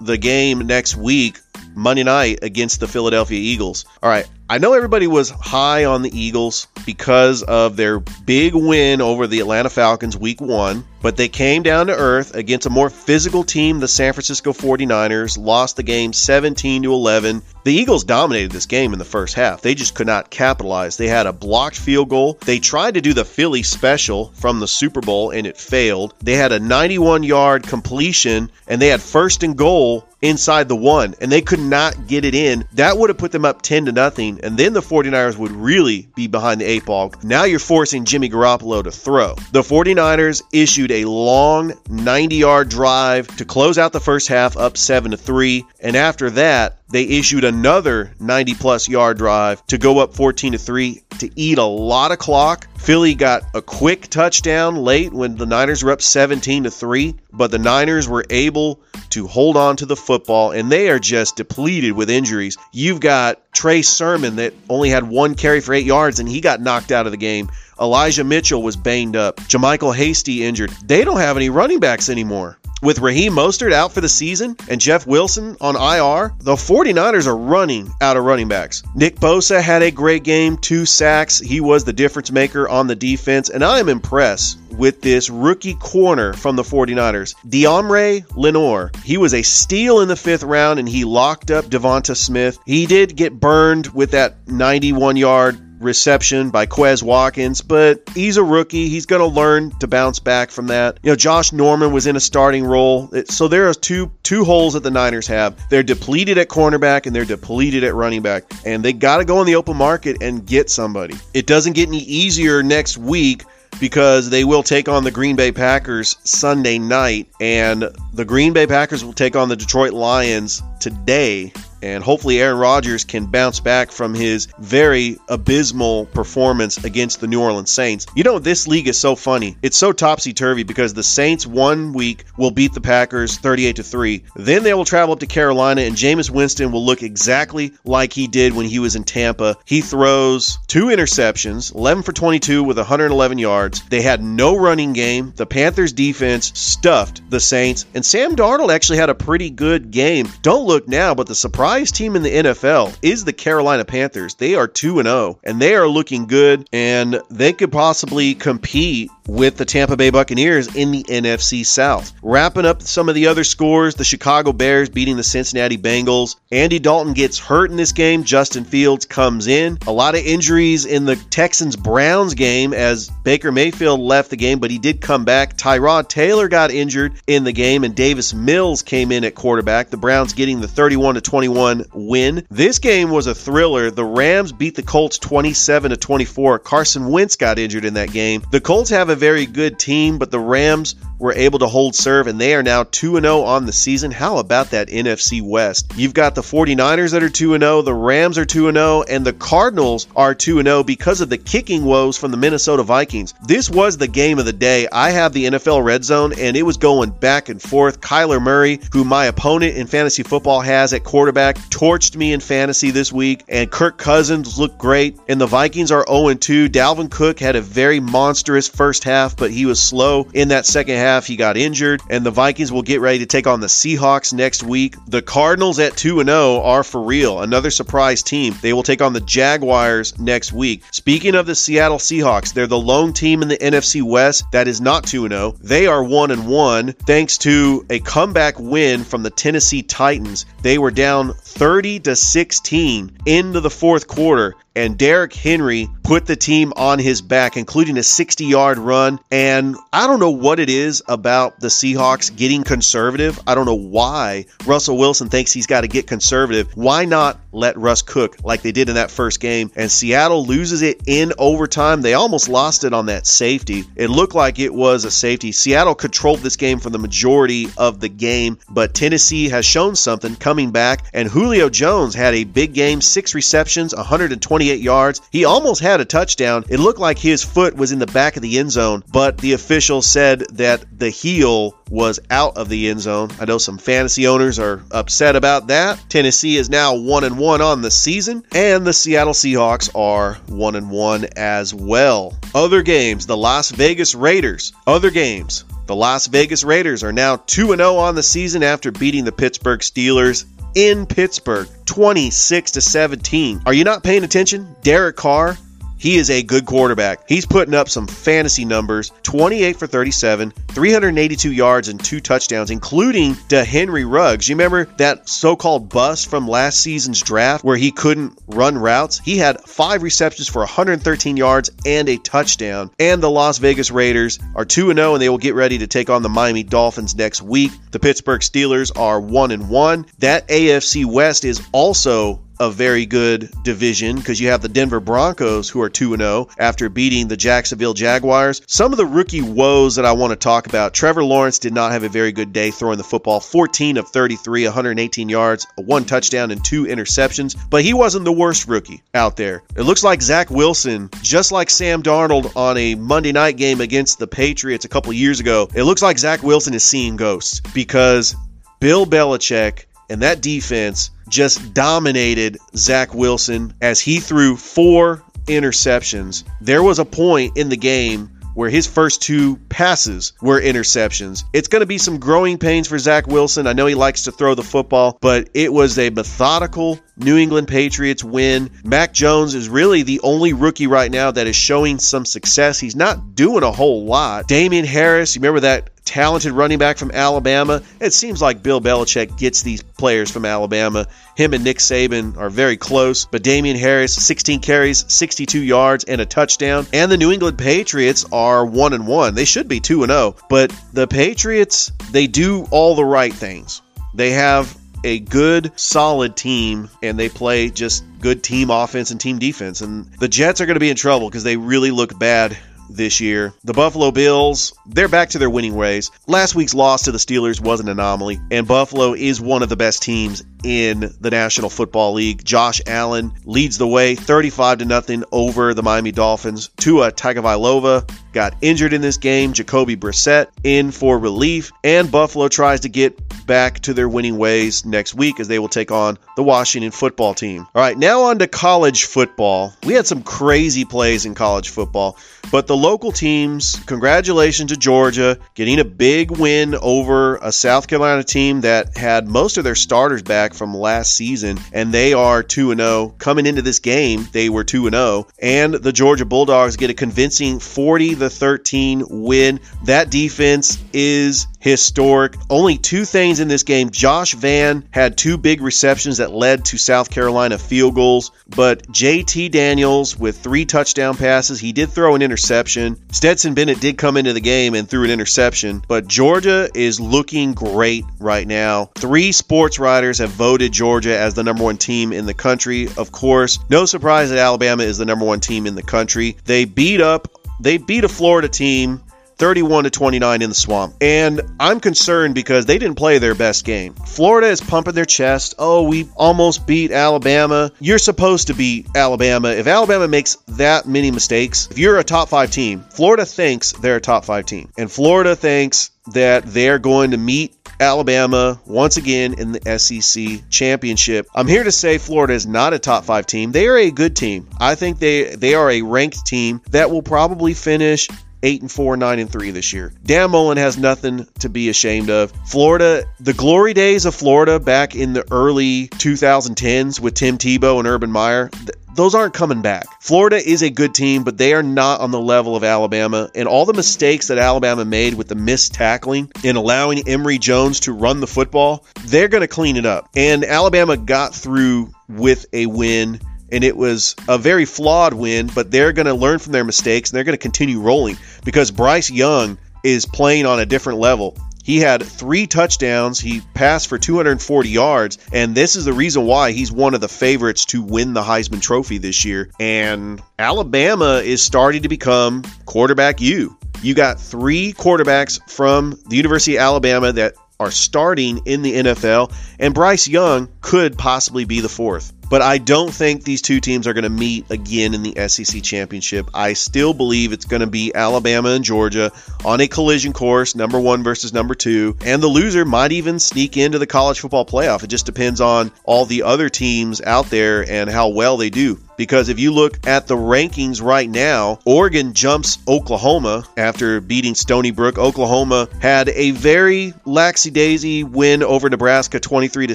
the 0.00 0.18
game 0.18 0.60
next 0.60 0.96
week, 0.96 1.38
Monday 1.74 2.04
night, 2.04 2.40
against 2.42 2.80
the 2.80 2.88
Philadelphia 2.88 3.38
Eagles. 3.38 3.84
All 4.02 4.10
right, 4.10 4.28
I 4.48 4.58
know 4.58 4.74
everybody 4.74 5.06
was 5.06 5.30
high 5.30 5.84
on 5.84 6.02
the 6.02 6.18
Eagles 6.18 6.66
because 6.86 7.42
of 7.42 7.76
their 7.76 8.00
big 8.00 8.54
win 8.54 9.00
over 9.00 9.26
the 9.26 9.40
Atlanta 9.40 9.70
Falcons 9.70 10.16
week 10.16 10.40
one, 10.40 10.84
but 11.04 11.18
they 11.18 11.28
came 11.28 11.62
down 11.62 11.88
to 11.88 11.94
earth 11.94 12.34
against 12.34 12.64
a 12.64 12.70
more 12.70 12.88
physical 12.88 13.44
team, 13.44 13.78
the 13.78 13.86
San 13.86 14.14
Francisco 14.14 14.54
49ers, 14.54 15.36
lost 15.36 15.76
the 15.76 15.82
game 15.82 16.14
17 16.14 16.84
to 16.84 16.94
11. 16.94 17.42
The 17.64 17.74
Eagles 17.74 18.04
dominated 18.04 18.52
this 18.52 18.64
game 18.64 18.94
in 18.94 18.98
the 18.98 19.04
first 19.04 19.34
half. 19.34 19.60
They 19.60 19.74
just 19.74 19.94
could 19.94 20.06
not 20.06 20.30
capitalize. 20.30 20.96
They 20.96 21.08
had 21.08 21.26
a 21.26 21.32
blocked 21.34 21.78
field 21.78 22.08
goal. 22.08 22.38
They 22.46 22.58
tried 22.58 22.94
to 22.94 23.02
do 23.02 23.12
the 23.12 23.26
Philly 23.26 23.62
special 23.62 24.32
from 24.34 24.60
the 24.60 24.68
Super 24.68 25.02
Bowl 25.02 25.28
and 25.30 25.46
it 25.46 25.58
failed. 25.58 26.14
They 26.22 26.36
had 26.36 26.52
a 26.52 26.58
91 26.58 27.22
yard 27.22 27.64
completion 27.64 28.50
and 28.66 28.80
they 28.80 28.88
had 28.88 29.02
first 29.02 29.42
and 29.42 29.58
goal 29.58 30.06
inside 30.24 30.68
the 30.68 30.76
one 30.76 31.14
and 31.20 31.30
they 31.30 31.42
could 31.42 31.60
not 31.60 32.06
get 32.06 32.24
it 32.24 32.34
in. 32.34 32.66
That 32.74 32.96
would 32.96 33.10
have 33.10 33.18
put 33.18 33.32
them 33.32 33.44
up 33.44 33.60
10 33.62 33.86
to 33.86 33.92
nothing 33.92 34.40
and 34.42 34.58
then 34.58 34.72
the 34.72 34.80
49ers 34.80 35.36
would 35.36 35.52
really 35.52 36.08
be 36.14 36.26
behind 36.26 36.60
the 36.60 36.64
eight 36.64 36.86
ball. 36.86 37.14
Now 37.22 37.44
you're 37.44 37.58
forcing 37.58 38.04
Jimmy 38.04 38.30
Garoppolo 38.30 38.84
to 38.84 38.90
throw. 38.90 39.34
The 39.52 39.62
49ers 39.62 40.42
issued 40.52 40.90
a 40.94 41.04
long 41.04 41.72
90 41.88 42.36
yard 42.36 42.68
drive 42.68 43.26
to 43.36 43.44
close 43.44 43.78
out 43.78 43.92
the 43.92 44.00
first 44.00 44.28
half 44.28 44.56
up 44.56 44.76
7 44.76 45.10
to 45.10 45.16
3 45.16 45.64
and 45.80 45.96
after 45.96 46.30
that 46.30 46.78
they 46.88 47.02
issued 47.02 47.44
another 47.44 48.14
90 48.20 48.54
plus 48.54 48.88
yard 48.88 49.18
drive 49.18 49.66
to 49.66 49.78
go 49.78 49.98
up 49.98 50.14
14 50.14 50.52
to 50.52 50.58
3 50.58 51.02
to 51.18 51.30
eat 51.34 51.58
a 51.58 51.64
lot 51.64 52.12
of 52.12 52.18
clock. 52.18 52.68
Philly 52.84 53.14
got 53.14 53.44
a 53.54 53.62
quick 53.62 54.08
touchdown 54.08 54.76
late 54.76 55.10
when 55.10 55.36
the 55.36 55.46
Niners 55.46 55.82
were 55.82 55.90
up 55.90 56.02
17 56.02 56.64
to 56.64 56.70
3, 56.70 57.14
but 57.32 57.50
the 57.50 57.58
Niners 57.58 58.06
were 58.10 58.26
able 58.28 58.78
to 59.08 59.26
hold 59.26 59.56
on 59.56 59.76
to 59.76 59.86
the 59.86 59.96
football 59.96 60.50
and 60.50 60.70
they 60.70 60.90
are 60.90 60.98
just 60.98 61.36
depleted 61.36 61.92
with 61.92 62.10
injuries. 62.10 62.58
You've 62.72 63.00
got 63.00 63.40
Trey 63.54 63.80
Sermon 63.80 64.36
that 64.36 64.52
only 64.68 64.90
had 64.90 65.08
one 65.08 65.34
carry 65.34 65.60
for 65.60 65.72
8 65.72 65.86
yards 65.86 66.20
and 66.20 66.28
he 66.28 66.42
got 66.42 66.60
knocked 66.60 66.92
out 66.92 67.06
of 67.06 67.12
the 67.12 67.16
game. 67.16 67.50
Elijah 67.80 68.22
Mitchell 68.22 68.62
was 68.62 68.76
banged 68.76 69.16
up. 69.16 69.36
JaMycal 69.36 69.94
Hasty 69.94 70.44
injured. 70.44 70.70
They 70.84 71.06
don't 71.06 71.20
have 71.20 71.38
any 71.38 71.48
running 71.48 71.80
backs 71.80 72.10
anymore. 72.10 72.58
With 72.84 72.98
Raheem 72.98 73.32
Mostert 73.32 73.72
out 73.72 73.92
for 73.92 74.02
the 74.02 74.10
season 74.10 74.58
and 74.68 74.78
Jeff 74.78 75.06
Wilson 75.06 75.56
on 75.58 75.74
IR, 75.74 76.34
the 76.40 76.52
49ers 76.52 77.26
are 77.26 77.34
running 77.34 77.90
out 78.02 78.18
of 78.18 78.24
running 78.24 78.46
backs. 78.46 78.82
Nick 78.94 79.16
Bosa 79.16 79.62
had 79.62 79.82
a 79.82 79.90
great 79.90 80.22
game, 80.22 80.58
two 80.58 80.84
sacks. 80.84 81.40
He 81.40 81.62
was 81.62 81.84
the 81.84 81.94
difference 81.94 82.30
maker 82.30 82.68
on 82.68 82.86
the 82.86 82.94
defense, 82.94 83.48
and 83.48 83.64
I 83.64 83.78
am 83.78 83.88
impressed 83.88 84.58
with 84.70 85.00
this 85.00 85.30
rookie 85.30 85.76
corner 85.76 86.34
from 86.34 86.56
the 86.56 86.62
49ers. 86.62 87.34
Deommodore 87.48 88.26
Lenoir. 88.36 88.90
He 89.02 89.16
was 89.16 89.32
a 89.32 89.40
steal 89.40 90.00
in 90.00 90.08
the 90.08 90.16
fifth 90.16 90.42
round 90.42 90.78
and 90.78 90.88
he 90.88 91.04
locked 91.04 91.50
up 91.50 91.64
Devonta 91.66 92.16
Smith. 92.16 92.58
He 92.66 92.84
did 92.84 93.16
get 93.16 93.32
burned 93.32 93.86
with 93.88 94.10
that 94.10 94.46
91 94.46 95.16
yard 95.16 95.63
reception 95.84 96.50
by 96.50 96.66
Quez 96.66 97.02
Watkins, 97.02 97.60
but 97.60 98.02
he's 98.14 98.36
a 98.36 98.42
rookie. 98.42 98.88
He's 98.88 99.06
going 99.06 99.20
to 99.20 99.26
learn 99.26 99.70
to 99.78 99.86
bounce 99.86 100.18
back 100.18 100.50
from 100.50 100.68
that. 100.68 100.98
You 101.02 101.12
know, 101.12 101.16
Josh 101.16 101.52
Norman 101.52 101.92
was 101.92 102.06
in 102.06 102.16
a 102.16 102.20
starting 102.20 102.64
role. 102.64 103.10
So 103.28 103.48
there 103.48 103.68
are 103.68 103.74
two 103.74 104.10
two 104.22 104.44
holes 104.44 104.74
that 104.74 104.82
the 104.82 104.90
Niners 104.90 105.26
have. 105.28 105.56
They're 105.68 105.82
depleted 105.82 106.38
at 106.38 106.48
cornerback 106.48 107.06
and 107.06 107.14
they're 107.14 107.24
depleted 107.24 107.84
at 107.84 107.94
running 107.94 108.22
back. 108.22 108.44
And 108.64 108.84
they 108.84 108.92
got 108.92 109.18
to 109.18 109.24
go 109.24 109.40
in 109.40 109.46
the 109.46 109.56
open 109.56 109.76
market 109.76 110.22
and 110.22 110.46
get 110.46 110.70
somebody. 110.70 111.14
It 111.32 111.46
doesn't 111.46 111.74
get 111.74 111.88
any 111.88 111.98
easier 111.98 112.62
next 112.62 112.98
week 112.98 113.44
because 113.80 114.30
they 114.30 114.44
will 114.44 114.62
take 114.62 114.88
on 114.88 115.04
the 115.04 115.10
Green 115.10 115.36
Bay 115.36 115.52
Packers 115.52 116.16
Sunday 116.24 116.78
night, 116.78 117.28
and 117.40 117.88
the 118.12 118.24
Green 118.24 118.52
Bay 118.52 118.66
Packers 118.66 119.04
will 119.04 119.12
take 119.12 119.36
on 119.36 119.48
the 119.48 119.56
Detroit 119.56 119.92
Lions 119.92 120.62
today. 120.84 121.50
And 121.84 122.02
hopefully, 122.02 122.40
Aaron 122.40 122.56
Rodgers 122.56 123.04
can 123.04 123.26
bounce 123.26 123.60
back 123.60 123.92
from 123.92 124.14
his 124.14 124.48
very 124.58 125.18
abysmal 125.28 126.06
performance 126.06 126.82
against 126.82 127.20
the 127.20 127.26
New 127.26 127.42
Orleans 127.42 127.70
Saints. 127.70 128.06
You 128.16 128.24
know, 128.24 128.38
this 128.38 128.66
league 128.66 128.88
is 128.88 128.98
so 128.98 129.14
funny. 129.14 129.58
It's 129.60 129.76
so 129.76 129.92
topsy 129.92 130.32
turvy 130.32 130.62
because 130.62 130.94
the 130.94 131.02
Saints 131.02 131.46
one 131.46 131.92
week 131.92 132.24
will 132.38 132.52
beat 132.52 132.72
the 132.72 132.80
Packers 132.80 133.36
38 133.36 133.76
to 133.76 133.82
3. 133.82 134.24
Then 134.34 134.62
they 134.62 134.72
will 134.72 134.86
travel 134.86 135.12
up 135.12 135.20
to 135.20 135.26
Carolina, 135.26 135.82
and 135.82 135.94
Jameis 135.94 136.30
Winston 136.30 136.72
will 136.72 136.86
look 136.86 137.02
exactly 137.02 137.74
like 137.84 138.14
he 138.14 138.28
did 138.28 138.54
when 138.54 138.64
he 138.64 138.78
was 138.78 138.96
in 138.96 139.04
Tampa. 139.04 139.58
He 139.66 139.82
throws 139.82 140.58
two 140.66 140.86
interceptions, 140.86 141.74
11 141.74 142.02
for 142.02 142.12
22 142.12 142.64
with 142.64 142.78
111 142.78 143.36
yards. 143.36 143.82
They 143.90 144.00
had 144.00 144.22
no 144.22 144.56
running 144.56 144.94
game. 144.94 145.34
The 145.36 145.44
Panthers 145.44 145.92
defense 145.92 146.50
stuffed 146.58 147.28
the 147.28 147.40
Saints, 147.40 147.84
and 147.94 148.06
Sam 148.06 148.36
Darnold 148.36 148.74
actually 148.74 148.98
had 148.98 149.10
a 149.10 149.14
pretty 149.14 149.50
good 149.50 149.90
game. 149.90 150.28
Don't 150.40 150.66
look 150.66 150.73
look 150.74 150.88
now, 150.88 151.14
but 151.14 151.28
the 151.28 151.36
surprise 151.36 151.92
team 151.92 152.16
in 152.16 152.24
the 152.24 152.30
NFL 152.30 152.96
is 153.00 153.24
the 153.24 153.32
Carolina 153.32 153.84
Panthers. 153.84 154.34
They 154.34 154.56
are 154.56 154.66
2 154.66 154.98
and 154.98 155.06
0 155.06 155.38
and 155.44 155.62
they 155.62 155.76
are 155.76 155.86
looking 155.86 156.26
good 156.26 156.68
and 156.72 157.20
they 157.30 157.52
could 157.52 157.70
possibly 157.70 158.34
compete 158.34 159.08
with 159.28 159.56
the 159.56 159.64
Tampa 159.64 159.96
Bay 159.96 160.10
Buccaneers 160.10 160.74
in 160.74 160.90
the 160.90 161.04
NFC 161.04 161.64
South. 161.64 162.12
Wrapping 162.22 162.66
up 162.66 162.82
some 162.82 163.08
of 163.08 163.14
the 163.14 163.28
other 163.28 163.44
scores, 163.44 163.94
the 163.94 164.04
Chicago 164.04 164.52
Bears 164.52 164.88
beating 164.88 165.16
the 165.16 165.22
Cincinnati 165.22 165.78
Bengals. 165.78 166.36
Andy 166.50 166.78
Dalton 166.78 167.14
gets 167.14 167.38
hurt 167.38 167.70
in 167.70 167.76
this 167.76 167.92
game. 167.92 168.24
Justin 168.24 168.64
Fields 168.64 169.06
comes 169.06 169.46
in. 169.46 169.78
A 169.86 169.92
lot 169.92 170.14
of 170.14 170.20
injuries 170.26 170.84
in 170.84 171.04
the 171.04 171.16
Texans 171.16 171.76
Browns 171.76 172.34
game 172.34 172.74
as 172.74 173.08
Baker 173.22 173.52
Mayfield 173.52 174.00
left 174.00 174.30
the 174.30 174.36
game, 174.36 174.58
but 174.58 174.70
he 174.70 174.78
did 174.78 175.00
come 175.00 175.24
back. 175.24 175.56
Tyrod 175.56 176.08
Taylor 176.08 176.48
got 176.48 176.70
injured 176.70 177.14
in 177.26 177.44
the 177.44 177.52
game, 177.52 177.84
and 177.84 177.94
Davis 177.94 178.34
Mills 178.34 178.82
came 178.82 179.12
in 179.12 179.24
at 179.24 179.34
quarterback. 179.34 179.90
The 179.90 179.96
Browns 179.96 180.34
getting 180.34 180.60
the 180.64 180.68
31 180.68 181.16
to 181.16 181.20
21 181.20 181.84
win. 181.92 182.46
This 182.50 182.78
game 182.78 183.10
was 183.10 183.26
a 183.26 183.34
thriller. 183.34 183.90
The 183.90 184.04
Rams 184.04 184.50
beat 184.50 184.74
the 184.74 184.82
Colts 184.82 185.18
27 185.18 185.90
to 185.90 185.96
24. 185.98 186.58
Carson 186.60 187.10
Wentz 187.10 187.36
got 187.36 187.58
injured 187.58 187.84
in 187.84 187.94
that 187.94 188.12
game. 188.12 188.42
The 188.50 188.62
Colts 188.62 188.88
have 188.88 189.10
a 189.10 189.16
very 189.16 189.44
good 189.44 189.78
team, 189.78 190.18
but 190.18 190.30
the 190.30 190.40
Rams 190.40 190.94
were 191.18 191.32
able 191.32 191.60
to 191.60 191.66
hold 191.66 191.94
serve 191.94 192.26
and 192.26 192.38
they 192.38 192.54
are 192.54 192.62
now 192.62 192.84
2 192.84 193.20
0 193.20 193.42
on 193.42 193.64
the 193.66 193.72
season. 193.72 194.10
How 194.10 194.36
about 194.36 194.72
that 194.72 194.88
NFC 194.88 195.40
West? 195.40 195.92
You've 195.96 196.12
got 196.12 196.34
the 196.34 196.42
49ers 196.42 197.12
that 197.12 197.22
are 197.22 197.30
2 197.30 197.58
0, 197.58 197.80
the 197.82 197.94
Rams 197.94 198.36
are 198.36 198.44
2 198.44 198.72
0, 198.72 199.02
and 199.08 199.24
the 199.24 199.32
Cardinals 199.32 200.06
are 200.14 200.34
2 200.34 200.62
0 200.62 200.84
because 200.84 201.22
of 201.22 201.30
the 201.30 201.38
kicking 201.38 201.84
woes 201.84 202.18
from 202.18 202.30
the 202.30 202.36
Minnesota 202.36 202.82
Vikings. 202.82 203.32
This 203.46 203.70
was 203.70 203.96
the 203.96 204.06
game 204.06 204.38
of 204.38 204.44
the 204.44 204.52
day. 204.52 204.86
I 204.92 205.12
have 205.12 205.32
the 205.32 205.46
NFL 205.46 205.82
red 205.82 206.04
zone 206.04 206.34
and 206.38 206.56
it 206.56 206.62
was 206.62 206.76
going 206.76 207.10
back 207.10 207.48
and 207.48 207.60
forth. 207.60 208.02
Kyler 208.02 208.42
Murray, 208.42 208.80
who 208.92 209.04
my 209.04 209.24
opponent 209.26 209.76
in 209.76 209.86
fantasy 209.86 210.22
football 210.22 210.43
has 210.44 210.92
at 210.92 211.04
quarterback, 211.04 211.56
torched 211.70 212.16
me 212.16 212.32
in 212.32 212.40
fantasy 212.40 212.90
this 212.90 213.12
week, 213.12 213.44
and 213.48 213.70
Kirk 213.70 213.96
Cousins 213.98 214.58
looked 214.58 214.78
great. 214.78 215.18
And 215.28 215.40
the 215.40 215.46
Vikings 215.46 215.90
are 215.90 216.04
0 216.06 216.34
2. 216.34 216.68
Dalvin 216.68 217.10
Cook 217.10 217.40
had 217.40 217.56
a 217.56 217.60
very 217.60 218.00
monstrous 218.00 218.68
first 218.68 219.04
half, 219.04 219.36
but 219.36 219.50
he 219.50 219.66
was 219.66 219.82
slow 219.82 220.28
in 220.34 220.48
that 220.48 220.66
second 220.66 220.96
half. 220.96 221.26
He 221.26 221.36
got 221.36 221.56
injured, 221.56 222.02
and 222.10 222.24
the 222.24 222.30
Vikings 222.30 222.70
will 222.70 222.82
get 222.82 223.00
ready 223.00 223.20
to 223.20 223.26
take 223.26 223.46
on 223.46 223.60
the 223.60 223.66
Seahawks 223.66 224.32
next 224.32 224.62
week. 224.62 224.96
The 225.06 225.22
Cardinals 225.22 225.78
at 225.78 225.96
2 225.96 226.22
0 226.22 226.60
are 226.60 226.84
for 226.84 227.00
real. 227.00 227.40
Another 227.40 227.70
surprise 227.70 228.22
team. 228.22 228.54
They 228.60 228.72
will 228.72 228.82
take 228.82 229.02
on 229.02 229.12
the 229.12 229.20
Jaguars 229.20 230.18
next 230.18 230.52
week. 230.52 230.82
Speaking 230.90 231.34
of 231.34 231.46
the 231.46 231.54
Seattle 231.54 231.98
Seahawks, 231.98 232.52
they're 232.52 232.66
the 232.66 232.78
lone 232.78 233.12
team 233.12 233.42
in 233.42 233.48
the 233.48 233.56
NFC 233.56 234.02
West 234.02 234.44
that 234.52 234.68
is 234.68 234.80
not 234.80 235.06
2 235.06 235.28
0. 235.28 235.54
They 235.62 235.86
are 235.86 236.02
1 236.02 236.44
1 236.46 236.92
thanks 236.92 237.38
to 237.38 237.86
a 237.88 238.00
comeback 238.00 238.58
win 238.58 239.04
from 239.04 239.22
the 239.22 239.30
Tennessee 239.30 239.82
Titans. 239.82 240.33
They 240.62 240.78
were 240.78 240.90
down 240.90 241.34
30 241.34 242.00
to 242.00 242.16
16 242.16 243.18
into 243.26 243.60
the 243.60 243.70
fourth 243.70 244.06
quarter 244.06 244.54
and 244.76 244.98
Derrick 244.98 245.32
Henry 245.32 245.88
put 246.02 246.26
the 246.26 246.36
team 246.36 246.72
on 246.76 246.98
his 246.98 247.22
back, 247.22 247.56
including 247.56 247.96
a 247.96 248.02
60 248.02 248.44
yard 248.44 248.78
run. 248.78 249.18
And 249.30 249.76
I 249.92 250.06
don't 250.06 250.20
know 250.20 250.30
what 250.30 250.60
it 250.60 250.68
is 250.68 251.02
about 251.08 251.60
the 251.60 251.68
Seahawks 251.68 252.34
getting 252.34 252.62
conservative. 252.62 253.40
I 253.46 253.54
don't 253.54 253.66
know 253.66 253.74
why 253.74 254.46
Russell 254.66 254.98
Wilson 254.98 255.28
thinks 255.28 255.52
he's 255.52 255.66
got 255.66 255.82
to 255.82 255.88
get 255.88 256.06
conservative. 256.06 256.76
Why 256.76 257.04
not 257.04 257.40
let 257.52 257.78
Russ 257.78 258.02
cook 258.02 258.44
like 258.44 258.62
they 258.62 258.72
did 258.72 258.88
in 258.88 258.96
that 258.96 259.10
first 259.10 259.40
game? 259.40 259.70
And 259.76 259.90
Seattle 259.90 260.44
loses 260.44 260.82
it 260.82 261.02
in 261.06 261.32
overtime. 261.38 262.02
They 262.02 262.14
almost 262.14 262.48
lost 262.48 262.84
it 262.84 262.92
on 262.92 263.06
that 263.06 263.26
safety. 263.26 263.84
It 263.96 264.10
looked 264.10 264.34
like 264.34 264.58
it 264.58 264.74
was 264.74 265.04
a 265.04 265.10
safety. 265.10 265.52
Seattle 265.52 265.94
controlled 265.94 266.40
this 266.40 266.56
game 266.56 266.80
for 266.80 266.90
the 266.90 266.98
majority 266.98 267.68
of 267.78 268.00
the 268.00 268.08
game, 268.08 268.58
but 268.68 268.94
Tennessee 268.94 269.48
has 269.48 269.64
shown 269.64 269.96
something 269.96 270.36
coming 270.36 270.70
back. 270.70 271.04
And 271.14 271.28
Julio 271.28 271.70
Jones 271.70 272.14
had 272.14 272.34
a 272.34 272.44
big 272.44 272.74
game, 272.74 273.00
six 273.00 273.34
receptions, 273.34 273.94
120 273.94 274.63
28 274.64 274.80
yards. 274.80 275.20
He 275.30 275.44
almost 275.44 275.82
had 275.82 276.00
a 276.00 276.06
touchdown. 276.06 276.64
It 276.70 276.80
looked 276.80 276.98
like 276.98 277.18
his 277.18 277.44
foot 277.44 277.76
was 277.76 277.92
in 277.92 277.98
the 277.98 278.06
back 278.06 278.36
of 278.36 278.42
the 278.42 278.58
end 278.58 278.70
zone, 278.70 279.04
but 279.12 279.36
the 279.36 279.52
official 279.52 280.00
said 280.00 280.40
that 280.52 280.98
the 280.98 281.10
heel 281.10 281.74
was 281.90 282.18
out 282.30 282.56
of 282.56 282.70
the 282.70 282.88
end 282.88 283.00
zone. 283.00 283.30
I 283.38 283.44
know 283.44 283.58
some 283.58 283.76
fantasy 283.76 284.26
owners 284.26 284.58
are 284.58 284.82
upset 284.90 285.36
about 285.36 285.66
that. 285.66 286.00
Tennessee 286.08 286.56
is 286.56 286.70
now 286.70 286.94
1 286.94 287.24
and 287.24 287.38
1 287.38 287.60
on 287.60 287.82
the 287.82 287.90
season, 287.90 288.42
and 288.54 288.86
the 288.86 288.94
Seattle 288.94 289.34
Seahawks 289.34 289.90
are 289.94 290.38
1 290.48 290.76
and 290.76 290.90
1 290.90 291.26
as 291.36 291.74
well. 291.74 292.34
Other 292.54 292.80
games, 292.80 293.26
the 293.26 293.36
Las 293.36 293.70
Vegas 293.70 294.14
Raiders. 294.14 294.72
Other 294.86 295.10
games, 295.10 295.64
the 295.86 295.94
Las 295.94 296.26
Vegas 296.28 296.64
Raiders 296.64 297.04
are 297.04 297.12
now 297.12 297.36
2 297.36 297.76
0 297.76 297.96
on 297.96 298.14
the 298.14 298.22
season 298.22 298.62
after 298.62 298.90
beating 298.90 299.24
the 299.24 299.32
Pittsburgh 299.32 299.80
Steelers 299.80 300.46
in 300.74 301.06
Pittsburgh, 301.06 301.68
26 301.86 302.72
to 302.72 302.80
17. 302.80 303.62
Are 303.66 303.74
you 303.74 303.84
not 303.84 304.02
paying 304.02 304.24
attention? 304.24 304.74
Derek 304.82 305.16
Carr 305.16 305.56
he 305.98 306.16
is 306.16 306.30
a 306.30 306.42
good 306.42 306.66
quarterback. 306.66 307.28
He's 307.28 307.46
putting 307.46 307.74
up 307.74 307.88
some 307.88 308.06
fantasy 308.06 308.64
numbers 308.64 309.12
28 309.22 309.76
for 309.76 309.86
37, 309.86 310.52
382 310.68 311.52
yards, 311.52 311.88
and 311.88 312.02
two 312.02 312.20
touchdowns, 312.20 312.70
including 312.70 313.36
to 313.48 313.64
Henry 313.64 314.04
Ruggs. 314.04 314.48
You 314.48 314.56
remember 314.56 314.86
that 314.98 315.28
so 315.28 315.56
called 315.56 315.88
bust 315.88 316.28
from 316.28 316.48
last 316.48 316.80
season's 316.80 317.22
draft 317.22 317.64
where 317.64 317.76
he 317.76 317.90
couldn't 317.90 318.38
run 318.46 318.76
routes? 318.76 319.18
He 319.18 319.38
had 319.38 319.60
five 319.62 320.02
receptions 320.02 320.48
for 320.48 320.60
113 320.60 321.36
yards 321.36 321.70
and 321.86 322.08
a 322.08 322.16
touchdown. 322.18 322.90
And 322.98 323.22
the 323.22 323.30
Las 323.30 323.58
Vegas 323.58 323.90
Raiders 323.90 324.38
are 324.54 324.64
2 324.64 324.94
0, 324.94 325.14
and 325.14 325.22
they 325.22 325.28
will 325.28 325.38
get 325.38 325.54
ready 325.54 325.78
to 325.78 325.86
take 325.86 326.10
on 326.10 326.22
the 326.22 326.28
Miami 326.28 326.62
Dolphins 326.62 327.14
next 327.14 327.42
week. 327.42 327.72
The 327.90 327.98
Pittsburgh 327.98 328.40
Steelers 328.40 328.96
are 328.96 329.20
1 329.20 329.68
1. 329.68 330.06
That 330.18 330.48
AFC 330.48 331.04
West 331.04 331.44
is 331.44 331.66
also 331.72 332.43
a 332.60 332.70
very 332.70 333.06
good 333.06 333.50
division 333.62 334.16
because 334.16 334.40
you 334.40 334.48
have 334.48 334.62
the 334.62 334.68
Denver 334.68 335.00
Broncos 335.00 335.68
who 335.68 335.80
are 335.80 335.90
2 335.90 336.16
0 336.16 336.48
after 336.58 336.88
beating 336.88 337.28
the 337.28 337.36
Jacksonville 337.36 337.94
Jaguars. 337.94 338.62
Some 338.66 338.92
of 338.92 338.96
the 338.96 339.06
rookie 339.06 339.42
woes 339.42 339.96
that 339.96 340.04
I 340.04 340.12
want 340.12 340.32
to 340.32 340.36
talk 340.36 340.66
about 340.66 340.94
Trevor 340.94 341.24
Lawrence 341.24 341.58
did 341.58 341.72
not 341.72 341.92
have 341.92 342.02
a 342.02 342.08
very 342.08 342.32
good 342.32 342.52
day 342.52 342.70
throwing 342.70 342.98
the 342.98 343.04
football 343.04 343.40
14 343.40 343.96
of 343.96 344.08
33, 344.08 344.64
118 344.64 345.28
yards, 345.28 345.66
one 345.76 346.04
touchdown, 346.04 346.50
and 346.50 346.64
two 346.64 346.84
interceptions, 346.84 347.56
but 347.70 347.82
he 347.82 347.94
wasn't 347.94 348.24
the 348.24 348.32
worst 348.32 348.68
rookie 348.68 349.02
out 349.14 349.36
there. 349.36 349.62
It 349.76 349.82
looks 349.82 350.04
like 350.04 350.22
Zach 350.22 350.50
Wilson, 350.50 351.10
just 351.22 351.52
like 351.52 351.70
Sam 351.70 352.02
Darnold 352.02 352.56
on 352.56 352.76
a 352.76 352.94
Monday 352.94 353.32
night 353.32 353.56
game 353.56 353.80
against 353.80 354.18
the 354.18 354.26
Patriots 354.26 354.84
a 354.84 354.88
couple 354.88 355.12
years 355.12 355.40
ago, 355.40 355.68
it 355.74 355.84
looks 355.84 356.02
like 356.02 356.18
Zach 356.18 356.42
Wilson 356.42 356.74
is 356.74 356.84
seeing 356.84 357.16
ghosts 357.16 357.60
because 357.60 358.34
Bill 358.80 359.06
Belichick 359.06 359.86
and 360.10 360.22
that 360.22 360.40
defense 360.40 361.10
just 361.28 361.74
dominated 361.74 362.58
Zach 362.76 363.14
Wilson 363.14 363.74
as 363.80 364.00
he 364.00 364.20
threw 364.20 364.56
four 364.56 365.22
interceptions. 365.46 366.44
There 366.60 366.82
was 366.82 366.98
a 366.98 367.04
point 367.04 367.56
in 367.56 367.68
the 367.68 367.76
game 367.76 368.30
where 368.54 368.70
his 368.70 368.86
first 368.86 369.20
two 369.20 369.56
passes 369.68 370.32
were 370.40 370.60
interceptions. 370.60 371.44
It's 371.52 371.68
going 371.68 371.80
to 371.80 371.86
be 371.86 371.98
some 371.98 372.18
growing 372.18 372.58
pains 372.58 372.88
for 372.88 372.98
Zach 372.98 373.26
Wilson. 373.26 373.66
I 373.66 373.72
know 373.72 373.86
he 373.86 373.96
likes 373.96 374.22
to 374.24 374.32
throw 374.32 374.54
the 374.54 374.62
football, 374.62 375.18
but 375.20 375.50
it 375.54 375.72
was 375.72 375.98
a 375.98 376.10
methodical 376.10 377.00
New 377.16 377.36
England 377.36 377.68
Patriots 377.68 378.24
win. 378.24 378.70
Mac 378.84 379.12
Jones 379.12 379.54
is 379.54 379.68
really 379.68 380.02
the 380.02 380.20
only 380.22 380.52
rookie 380.52 380.86
right 380.86 381.10
now 381.10 381.30
that 381.30 381.46
is 381.46 381.56
showing 381.56 381.98
some 381.98 382.24
success. 382.24 382.80
He's 382.80 382.96
not 382.96 383.34
doing 383.34 383.62
a 383.62 383.70
whole 383.70 384.04
lot. 384.04 384.48
Damien 384.48 384.84
Harris, 384.84 385.34
you 385.34 385.40
remember 385.40 385.60
that 385.60 385.90
talented 386.04 386.52
running 386.52 386.78
back 386.78 386.98
from 386.98 387.10
Alabama. 387.12 387.82
It 388.00 388.12
seems 388.12 388.42
like 388.42 388.62
Bill 388.62 388.80
Belichick 388.80 389.38
gets 389.38 389.62
these 389.62 389.82
players 389.82 390.30
from 390.30 390.44
Alabama. 390.44 391.06
Him 391.36 391.54
and 391.54 391.64
Nick 391.64 391.78
Saban 391.78 392.36
are 392.36 392.50
very 392.50 392.76
close, 392.76 393.24
but 393.24 393.42
Damien 393.42 393.76
Harris, 393.76 394.14
16 394.14 394.60
carries, 394.60 395.04
62 395.12 395.60
yards, 395.60 396.04
and 396.04 396.20
a 396.20 396.26
touchdown. 396.26 396.86
And 396.92 397.10
the 397.10 397.16
New 397.16 397.32
England 397.32 397.58
Patriots 397.58 398.26
are 398.32 398.66
1 398.66 398.92
and 398.92 399.06
1. 399.06 399.34
They 399.34 399.44
should 399.44 399.68
be 399.68 399.80
2 399.80 400.02
and 400.02 400.10
0, 400.10 400.36
but 400.48 400.74
the 400.92 401.06
Patriots, 401.06 401.92
they 402.10 402.26
do 402.26 402.66
all 402.70 402.94
the 402.94 403.04
right 403.04 403.32
things. 403.32 403.82
They 404.14 404.32
have 404.32 404.76
a 405.04 405.20
good, 405.20 405.72
solid 405.78 406.36
team, 406.36 406.88
and 407.02 407.18
they 407.18 407.28
play 407.28 407.70
just 407.70 408.04
good 408.20 408.42
team 408.42 408.70
offense 408.70 409.10
and 409.10 409.20
team 409.20 409.38
defense. 409.38 409.82
And 409.82 410.06
the 410.14 410.28
Jets 410.28 410.60
are 410.60 410.66
going 410.66 410.74
to 410.76 410.80
be 410.80 410.90
in 410.90 410.96
trouble 410.96 411.28
because 411.28 411.44
they 411.44 411.56
really 411.56 411.90
look 411.90 412.18
bad 412.18 412.56
this 412.90 413.20
year. 413.20 413.52
The 413.64 413.72
Buffalo 413.72 414.10
Bills, 414.10 414.74
they're 414.86 415.08
back 415.08 415.30
to 415.30 415.38
their 415.38 415.50
winning 415.50 415.74
ways. 415.74 416.10
Last 416.26 416.54
week's 416.54 416.74
loss 416.74 417.04
to 417.04 417.12
the 417.12 417.18
Steelers 417.18 417.60
was 417.60 417.80
an 417.80 417.88
anomaly, 417.88 418.40
and 418.50 418.66
Buffalo 418.66 419.14
is 419.14 419.40
one 419.40 419.62
of 419.62 419.68
the 419.68 419.76
best 419.76 420.02
teams 420.02 420.42
in 420.64 421.14
the 421.20 421.30
National 421.30 421.70
Football 421.70 422.12
League. 422.14 422.44
Josh 422.44 422.82
Allen 422.86 423.32
leads 423.44 423.78
the 423.78 423.88
way 423.88 424.14
35 424.14 424.78
to 424.78 424.84
nothing 424.84 425.24
over 425.32 425.72
the 425.72 425.82
Miami 425.82 426.12
Dolphins. 426.12 426.68
Tua 426.76 427.12
Tagovailoa 427.12 428.10
got 428.32 428.54
injured 428.60 428.92
in 428.92 429.00
this 429.00 429.16
game. 429.16 429.52
Jacoby 429.52 429.96
Brissett 429.96 430.48
in 430.62 430.90
for 430.90 431.18
relief, 431.18 431.72
and 431.82 432.10
Buffalo 432.10 432.48
tries 432.48 432.80
to 432.80 432.88
get 432.88 433.16
back 433.46 433.80
to 433.80 433.94
their 433.94 434.08
winning 434.08 434.36
ways 434.36 434.84
next 434.84 435.14
week 435.14 435.38
as 435.40 435.48
they 435.48 435.58
will 435.58 435.68
take 435.68 435.90
on 435.90 436.18
the 436.36 436.42
Washington 436.42 436.90
football 436.90 437.32
team. 437.32 437.62
All 437.74 437.82
right, 437.82 437.96
now 437.96 438.22
on 438.22 438.40
to 438.40 438.46
college 438.48 439.04
football. 439.04 439.72
We 439.84 439.94
had 439.94 440.06
some 440.06 440.22
crazy 440.22 440.84
plays 440.84 441.26
in 441.26 441.34
college 441.34 441.68
football, 441.68 442.18
but 442.50 442.66
the 442.66 442.74
the 442.74 442.80
local 442.80 443.12
teams, 443.12 443.76
congratulations 443.86 444.72
to 444.72 444.76
Georgia 444.76 445.38
getting 445.54 445.78
a 445.78 445.84
big 445.84 446.32
win 446.32 446.74
over 446.74 447.36
a 447.36 447.52
South 447.52 447.86
Carolina 447.86 448.24
team 448.24 448.62
that 448.62 448.98
had 448.98 449.28
most 449.28 449.58
of 449.58 449.62
their 449.62 449.76
starters 449.76 450.22
back 450.22 450.53
from 450.54 450.74
last 450.74 451.14
season, 451.14 451.58
and 451.72 451.92
they 451.92 452.14
are 452.14 452.42
2 452.42 452.74
0. 452.74 453.14
Coming 453.18 453.46
into 453.46 453.62
this 453.62 453.78
game, 453.78 454.26
they 454.32 454.48
were 454.48 454.64
2 454.64 454.90
0. 454.90 455.26
And 455.38 455.74
the 455.74 455.92
Georgia 455.92 456.24
Bulldogs 456.24 456.76
get 456.76 456.90
a 456.90 456.94
convincing 456.94 457.58
40 457.58 458.14
13 458.14 459.04
win. 459.08 459.60
That 459.84 460.10
defense 460.10 460.82
is 460.92 461.46
historic. 461.64 462.36
Only 462.50 462.76
two 462.76 463.06
things 463.06 463.40
in 463.40 463.48
this 463.48 463.62
game. 463.62 463.88
Josh 463.88 464.34
Vann 464.34 464.86
had 464.90 465.16
two 465.16 465.38
big 465.38 465.62
receptions 465.62 466.18
that 466.18 466.30
led 466.30 466.66
to 466.66 466.78
South 466.78 467.10
Carolina 467.10 467.56
field 467.56 467.94
goals, 467.94 468.32
but 468.46 468.86
JT 468.88 469.50
Daniels 469.50 470.16
with 470.16 470.36
three 470.36 470.66
touchdown 470.66 471.16
passes, 471.16 471.58
he 471.58 471.72
did 471.72 471.88
throw 471.88 472.14
an 472.14 472.20
interception. 472.20 472.98
Stetson 473.10 473.54
Bennett 473.54 473.80
did 473.80 473.96
come 473.96 474.18
into 474.18 474.34
the 474.34 474.42
game 474.42 474.74
and 474.74 474.86
threw 474.86 475.04
an 475.04 475.10
interception, 475.10 475.82
but 475.88 476.06
Georgia 476.06 476.68
is 476.74 477.00
looking 477.00 477.54
great 477.54 478.04
right 478.20 478.46
now. 478.46 478.90
Three 478.96 479.32
sports 479.32 479.78
writers 479.78 480.18
have 480.18 480.30
voted 480.30 480.70
Georgia 480.70 481.18
as 481.18 481.32
the 481.32 481.44
number 481.44 481.64
one 481.64 481.78
team 481.78 482.12
in 482.12 482.26
the 482.26 482.34
country. 482.34 482.88
Of 482.98 483.10
course, 483.10 483.58
no 483.70 483.86
surprise 483.86 484.28
that 484.28 484.38
Alabama 484.38 484.82
is 484.82 484.98
the 484.98 485.06
number 485.06 485.24
one 485.24 485.40
team 485.40 485.66
in 485.66 485.76
the 485.76 485.82
country. 485.82 486.36
They 486.44 486.66
beat 486.66 487.00
up 487.00 487.28
they 487.60 487.78
beat 487.78 488.04
a 488.04 488.08
Florida 488.08 488.48
team 488.48 489.00
31 489.36 489.84
to 489.84 489.90
29 489.90 490.42
in 490.42 490.48
the 490.48 490.54
swamp. 490.54 490.94
And 491.00 491.40
I'm 491.58 491.80
concerned 491.80 492.34
because 492.34 492.66
they 492.66 492.78
didn't 492.78 492.96
play 492.96 493.18
their 493.18 493.34
best 493.34 493.64
game. 493.64 493.94
Florida 493.94 494.48
is 494.48 494.60
pumping 494.60 494.94
their 494.94 495.04
chest. 495.04 495.54
Oh, 495.58 495.84
we 495.84 496.08
almost 496.16 496.66
beat 496.66 496.90
Alabama. 496.90 497.72
You're 497.80 497.98
supposed 497.98 498.48
to 498.48 498.54
beat 498.54 498.88
Alabama. 498.94 499.48
If 499.48 499.66
Alabama 499.66 500.08
makes 500.08 500.36
that 500.48 500.86
many 500.86 501.10
mistakes, 501.10 501.68
if 501.70 501.78
you're 501.78 501.98
a 501.98 502.04
top 502.04 502.28
5 502.28 502.50
team, 502.50 502.84
Florida 502.90 503.26
thinks 503.26 503.72
they're 503.72 503.96
a 503.96 504.00
top 504.00 504.24
5 504.24 504.46
team. 504.46 504.70
And 504.78 504.90
Florida 504.90 505.36
thinks 505.36 505.90
that 506.12 506.44
they're 506.44 506.78
going 506.78 507.12
to 507.12 507.16
meet 507.16 507.54
Alabama 507.80 508.60
once 508.66 508.96
again 508.96 509.34
in 509.34 509.52
the 509.52 509.78
SEC 509.78 510.48
championship. 510.48 511.26
I'm 511.34 511.48
here 511.48 511.64
to 511.64 511.72
say 511.72 511.98
Florida 511.98 512.34
is 512.34 512.46
not 512.46 512.72
a 512.72 512.78
top 512.78 513.04
5 513.04 513.26
team. 513.26 513.52
They 513.52 513.66
are 513.68 513.76
a 513.76 513.90
good 513.90 514.14
team. 514.14 514.48
I 514.60 514.74
think 514.74 514.98
they 514.98 515.34
they 515.34 515.54
are 515.54 515.70
a 515.70 515.82
ranked 515.82 516.24
team 516.26 516.60
that 516.70 516.90
will 516.90 517.02
probably 517.02 517.54
finish 517.54 518.08
eight 518.44 518.60
and 518.60 518.70
four, 518.70 518.96
nine 518.96 519.18
and 519.18 519.30
three 519.30 519.50
this 519.50 519.72
year. 519.72 519.92
Dan 520.04 520.30
Mullen 520.30 520.58
has 520.58 520.78
nothing 520.78 521.26
to 521.40 521.48
be 521.48 521.70
ashamed 521.70 522.10
of. 522.10 522.30
Florida, 522.46 523.04
the 523.18 523.32
glory 523.32 523.74
days 523.74 524.04
of 524.04 524.14
Florida 524.14 524.60
back 524.60 524.94
in 524.94 525.14
the 525.14 525.24
early 525.32 525.88
2010s 525.88 527.00
with 527.00 527.14
Tim 527.14 527.38
Tebow 527.38 527.78
and 527.78 527.88
Urban 527.88 528.12
Meyer. 528.12 528.50
those 528.94 529.14
aren't 529.16 529.34
coming 529.34 529.60
back. 529.60 529.86
Florida 530.00 530.36
is 530.36 530.62
a 530.62 530.70
good 530.70 530.94
team, 530.94 531.24
but 531.24 531.36
they 531.36 531.52
are 531.54 531.64
not 531.64 532.00
on 532.00 532.12
the 532.12 532.20
level 532.20 532.54
of 532.54 532.62
Alabama. 532.62 533.28
And 533.34 533.48
all 533.48 533.64
the 533.64 533.72
mistakes 533.72 534.28
that 534.28 534.38
Alabama 534.38 534.84
made 534.84 535.14
with 535.14 535.26
the 535.26 535.34
missed 535.34 535.74
tackling 535.74 536.30
and 536.44 536.56
allowing 536.56 537.08
Emory 537.08 537.38
Jones 537.38 537.80
to 537.80 537.92
run 537.92 538.20
the 538.20 538.28
football, 538.28 538.84
they're 539.06 539.28
going 539.28 539.40
to 539.40 539.48
clean 539.48 539.76
it 539.76 539.86
up. 539.86 540.10
And 540.14 540.44
Alabama 540.44 540.96
got 540.96 541.34
through 541.34 541.92
with 542.08 542.46
a 542.52 542.66
win 542.66 543.18
and 543.50 543.64
it 543.64 543.76
was 543.76 544.16
a 544.28 544.38
very 544.38 544.64
flawed 544.64 545.14
win, 545.14 545.50
but 545.54 545.70
they're 545.70 545.92
going 545.92 546.06
to 546.06 546.14
learn 546.14 546.38
from 546.38 546.52
their 546.52 546.64
mistakes 546.64 547.10
and 547.10 547.16
they're 547.16 547.24
going 547.24 547.34
to 547.34 547.42
continue 547.42 547.80
rolling 547.80 548.16
because 548.44 548.70
Bryce 548.70 549.10
Young 549.10 549.58
is 549.82 550.06
playing 550.06 550.46
on 550.46 550.60
a 550.60 550.66
different 550.66 550.98
level. 550.98 551.36
He 551.62 551.78
had 551.78 552.02
three 552.02 552.46
touchdowns. 552.46 553.18
He 553.18 553.40
passed 553.54 553.88
for 553.88 553.96
240 553.96 554.68
yards. 554.68 555.18
And 555.32 555.54
this 555.54 555.76
is 555.76 555.86
the 555.86 555.94
reason 555.94 556.26
why 556.26 556.52
he's 556.52 556.70
one 556.70 556.92
of 556.92 557.00
the 557.00 557.08
favorites 557.08 557.64
to 557.66 557.82
win 557.82 558.12
the 558.12 558.22
Heisman 558.22 558.60
Trophy 558.60 558.98
this 558.98 559.24
year. 559.24 559.50
And 559.58 560.22
Alabama 560.38 561.22
is 561.24 561.42
starting 561.42 561.82
to 561.82 561.88
become 561.88 562.42
quarterback 562.66 563.22
U. 563.22 563.56
You 563.80 563.94
got 563.94 564.20
three 564.20 564.74
quarterbacks 564.74 565.40
from 565.50 565.98
the 566.06 566.16
University 566.16 566.56
of 566.56 566.62
Alabama 566.62 567.12
that 567.12 567.34
are 567.60 567.70
starting 567.70 568.42
in 568.46 568.62
the 568.62 568.74
NFL, 568.74 569.32
and 569.58 569.74
Bryce 569.74 570.08
Young 570.08 570.48
could 570.60 570.98
possibly 570.98 571.44
be 571.44 571.60
the 571.60 571.68
fourth. 571.68 572.12
But 572.34 572.42
I 572.42 572.58
don't 572.58 572.92
think 572.92 573.22
these 573.22 573.42
two 573.42 573.60
teams 573.60 573.86
are 573.86 573.92
going 573.92 574.02
to 574.02 574.10
meet 574.10 574.50
again 574.50 574.92
in 574.92 575.04
the 575.04 575.28
SEC 575.28 575.62
championship. 575.62 576.28
I 576.34 576.54
still 576.54 576.92
believe 576.92 577.32
it's 577.32 577.44
going 577.44 577.60
to 577.60 577.68
be 577.68 577.94
Alabama 577.94 578.48
and 578.48 578.64
Georgia 578.64 579.12
on 579.44 579.60
a 579.60 579.68
collision 579.68 580.12
course, 580.12 580.56
number 580.56 580.80
one 580.80 581.04
versus 581.04 581.32
number 581.32 581.54
two. 581.54 581.96
And 582.04 582.20
the 582.20 582.26
loser 582.26 582.64
might 582.64 582.90
even 582.90 583.20
sneak 583.20 583.56
into 583.56 583.78
the 583.78 583.86
college 583.86 584.18
football 584.18 584.44
playoff. 584.44 584.82
It 584.82 584.88
just 584.88 585.06
depends 585.06 585.40
on 585.40 585.70
all 585.84 586.06
the 586.06 586.24
other 586.24 586.48
teams 586.48 587.00
out 587.00 587.26
there 587.26 587.64
and 587.70 587.88
how 587.88 588.08
well 588.08 588.36
they 588.36 588.50
do. 588.50 588.80
Because 588.96 589.28
if 589.28 589.38
you 589.38 589.52
look 589.52 589.86
at 589.86 590.06
the 590.06 590.16
rankings 590.16 590.82
right 590.82 591.08
now, 591.08 591.58
Oregon 591.64 592.14
jumps 592.14 592.58
Oklahoma 592.68 593.44
after 593.56 594.00
beating 594.00 594.34
Stony 594.34 594.70
Brook. 594.70 594.98
Oklahoma 594.98 595.68
had 595.80 596.08
a 596.10 596.30
very 596.30 596.92
laxy 597.04 597.52
daisy 597.52 598.04
win 598.04 598.42
over 598.42 598.70
Nebraska 598.70 599.18
23 599.18 599.68
to 599.68 599.74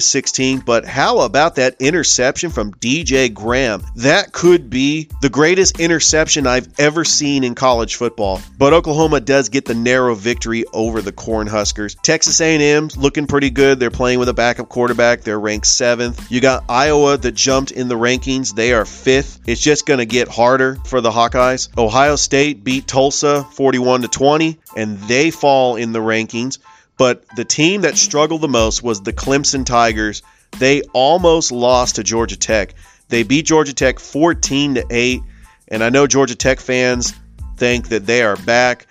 16. 0.00 0.60
But 0.60 0.84
how 0.84 1.20
about 1.20 1.56
that 1.56 1.76
interception 1.80 2.50
from 2.50 2.72
DJ 2.72 3.32
Graham? 3.32 3.82
That 3.96 4.32
could 4.32 4.70
be 4.70 5.08
the 5.20 5.28
greatest 5.28 5.80
interception 5.80 6.46
I've 6.46 6.68
ever 6.78 7.04
seen 7.04 7.44
in 7.44 7.54
college 7.54 7.96
football. 7.96 8.40
But 8.58 8.72
Oklahoma 8.72 9.20
does 9.20 9.50
get 9.50 9.66
the 9.66 9.74
narrow 9.74 10.14
victory 10.14 10.64
over 10.72 11.02
the 11.02 11.12
Cornhuskers. 11.12 11.96
Texas 12.02 12.40
A&M 12.40 12.88
looking 12.96 13.26
pretty 13.26 13.50
good. 13.50 13.78
They're 13.78 13.90
playing 13.90 14.18
with 14.18 14.28
a 14.28 14.34
backup 14.34 14.68
quarterback. 14.68 15.22
They're 15.22 15.40
ranked 15.40 15.66
seventh. 15.66 16.30
You 16.30 16.40
got 16.40 16.64
Iowa 16.68 17.18
that 17.18 17.32
jumped 17.32 17.70
in 17.70 17.88
the 17.88 17.96
rankings. 17.96 18.54
They 18.54 18.72
are 18.72 18.84
fifth 18.84 19.09
fifth. 19.10 19.40
It's 19.44 19.60
just 19.60 19.86
going 19.86 19.98
to 19.98 20.06
get 20.06 20.28
harder 20.28 20.76
for 20.84 21.00
the 21.00 21.10
Hawkeyes. 21.10 21.76
Ohio 21.76 22.14
State 22.14 22.62
beat 22.62 22.86
Tulsa 22.86 23.42
41 23.42 24.02
to 24.02 24.08
20, 24.08 24.56
and 24.76 24.98
they 25.00 25.32
fall 25.32 25.74
in 25.74 25.90
the 25.90 25.98
rankings. 25.98 26.58
But 26.96 27.24
the 27.34 27.44
team 27.44 27.80
that 27.80 27.98
struggled 27.98 28.40
the 28.40 28.46
most 28.46 28.84
was 28.84 29.00
the 29.00 29.12
Clemson 29.12 29.66
Tigers. 29.66 30.22
They 30.60 30.82
almost 30.92 31.50
lost 31.50 31.96
to 31.96 32.04
Georgia 32.04 32.36
Tech. 32.36 32.74
They 33.08 33.24
beat 33.24 33.46
Georgia 33.46 33.74
Tech 33.74 33.98
14 33.98 34.76
to 34.76 34.86
8, 34.88 35.22
and 35.66 35.82
I 35.82 35.88
know 35.88 36.06
Georgia 36.06 36.36
Tech 36.36 36.60
fans 36.60 37.12
think 37.56 37.88
that 37.88 38.06
they 38.06 38.22
are 38.22 38.36
back. 38.36 38.86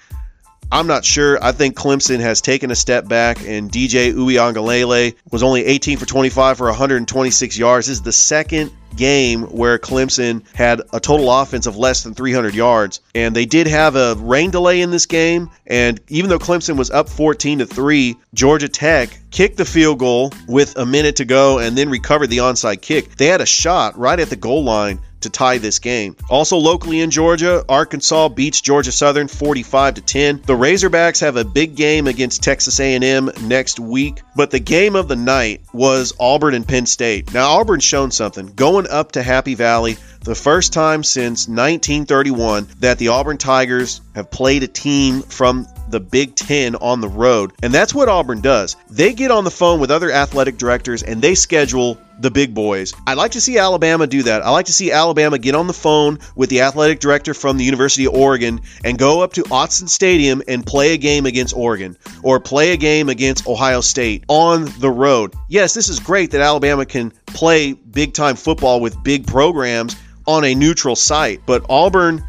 I'm 0.69 0.87
not 0.87 1.05
sure. 1.05 1.41
I 1.41 1.53
think 1.53 1.77
Clemson 1.77 2.19
has 2.19 2.41
taken 2.41 2.71
a 2.71 2.75
step 2.75 3.07
back, 3.07 3.39
and 3.47 3.71
DJ 3.71 4.13
Uiagalelei 4.13 5.15
was 5.31 5.43
only 5.43 5.63
18 5.63 5.97
for 5.97 6.05
25 6.05 6.57
for 6.57 6.65
126 6.65 7.57
yards. 7.57 7.87
This 7.87 7.99
is 7.99 8.01
the 8.01 8.11
second 8.11 8.71
game 8.95 9.43
where 9.43 9.77
Clemson 9.79 10.43
had 10.53 10.81
a 10.93 10.99
total 10.99 11.31
offense 11.31 11.65
of 11.65 11.77
less 11.77 12.03
than 12.03 12.13
300 12.13 12.55
yards. 12.55 13.01
And 13.15 13.35
they 13.35 13.45
did 13.45 13.67
have 13.67 13.95
a 13.95 14.15
rain 14.15 14.51
delay 14.51 14.81
in 14.81 14.91
this 14.91 15.05
game. 15.05 15.49
And 15.65 15.99
even 16.07 16.29
though 16.29 16.39
Clemson 16.39 16.77
was 16.77 16.91
up 16.91 17.09
14 17.09 17.59
to 17.59 17.65
3, 17.65 18.17
Georgia 18.33 18.69
Tech 18.69 19.09
kicked 19.31 19.57
the 19.57 19.65
field 19.65 19.99
goal 19.99 20.31
with 20.47 20.77
a 20.77 20.85
minute 20.85 21.17
to 21.17 21.25
go 21.25 21.59
and 21.59 21.77
then 21.77 21.89
recovered 21.89 22.27
the 22.27 22.37
onside 22.37 22.81
kick. 22.81 23.15
They 23.15 23.27
had 23.27 23.41
a 23.41 23.45
shot 23.45 23.97
right 23.97 24.19
at 24.19 24.29
the 24.29 24.35
goal 24.35 24.63
line 24.63 24.99
to 25.21 25.29
tie 25.29 25.57
this 25.57 25.79
game. 25.79 26.15
Also 26.29 26.57
locally 26.57 27.01
in 27.01 27.11
Georgia, 27.11 27.63
Arkansas 27.67 28.29
beats 28.29 28.61
Georgia 28.61 28.91
Southern 28.91 29.27
45 29.27 29.95
to 29.95 30.01
10. 30.01 30.41
The 30.45 30.53
Razorbacks 30.53 31.21
have 31.21 31.35
a 31.35 31.43
big 31.43 31.75
game 31.75 32.07
against 32.07 32.43
Texas 32.43 32.79
A&M 32.79 33.29
next 33.41 33.79
week, 33.79 34.21
but 34.35 34.51
the 34.51 34.59
game 34.59 34.95
of 34.95 35.07
the 35.07 35.15
night 35.15 35.61
was 35.73 36.13
Auburn 36.19 36.53
and 36.53 36.67
Penn 36.67 36.85
State. 36.85 37.33
Now 37.33 37.59
Auburn's 37.59 37.83
shown 37.83 38.11
something. 38.11 38.47
Going 38.53 38.78
up 38.87 39.11
to 39.13 39.23
Happy 39.23 39.55
Valley, 39.55 39.97
the 40.21 40.35
first 40.35 40.73
time 40.73 41.03
since 41.03 41.47
1931 41.47 42.67
that 42.79 42.97
the 42.97 43.09
Auburn 43.09 43.37
Tigers 43.37 44.01
have 44.15 44.29
played 44.29 44.63
a 44.63 44.67
team 44.67 45.21
from 45.21 45.65
the 45.89 45.99
Big 45.99 46.35
Ten 46.35 46.75
on 46.75 47.01
the 47.01 47.07
road. 47.07 47.53
And 47.63 47.73
that's 47.73 47.93
what 47.93 48.09
Auburn 48.09 48.41
does. 48.41 48.75
They 48.89 49.13
get 49.13 49.31
on 49.31 49.43
the 49.43 49.51
phone 49.51 49.79
with 49.79 49.91
other 49.91 50.11
athletic 50.11 50.57
directors 50.57 51.03
and 51.03 51.21
they 51.21 51.35
schedule 51.35 51.97
the 52.19 52.29
big 52.29 52.53
boys. 52.53 52.93
I'd 53.07 53.17
like 53.17 53.31
to 53.31 53.41
see 53.41 53.57
Alabama 53.57 54.05
do 54.05 54.23
that. 54.23 54.41
I 54.41 54.49
like 54.49 54.65
to 54.65 54.73
see 54.73 54.91
Alabama 54.91 55.39
get 55.39 55.55
on 55.55 55.67
the 55.67 55.73
phone 55.73 56.19
with 56.35 56.49
the 56.49 56.61
athletic 56.61 56.99
director 56.99 57.33
from 57.33 57.57
the 57.57 57.63
University 57.63 58.05
of 58.05 58.13
Oregon 58.13 58.59
and 58.83 58.99
go 58.99 59.21
up 59.21 59.33
to 59.33 59.43
Autzen 59.43 59.87
Stadium 59.87 60.43
and 60.47 60.65
play 60.65 60.93
a 60.93 60.97
game 60.97 61.25
against 61.25 61.55
Oregon 61.55 61.97
or 62.21 62.41
play 62.41 62.73
a 62.73 62.77
game 62.77 63.07
against 63.07 63.47
Ohio 63.47 63.79
State 63.79 64.25
on 64.27 64.65
the 64.79 64.91
road. 64.91 65.33
Yes, 65.47 65.73
this 65.73 65.87
is 65.87 66.01
great 66.01 66.31
that 66.31 66.41
Alabama 66.41 66.85
can 66.85 67.13
play 67.25 67.71
big 67.71 68.13
time 68.13 68.35
football 68.35 68.81
with 68.81 69.01
big 69.01 69.25
programs 69.25 69.95
on 70.29 70.45
a 70.45 70.53
neutral 70.53 70.95
site, 70.95 71.41
but 71.47 71.65
Auburn 71.69 72.23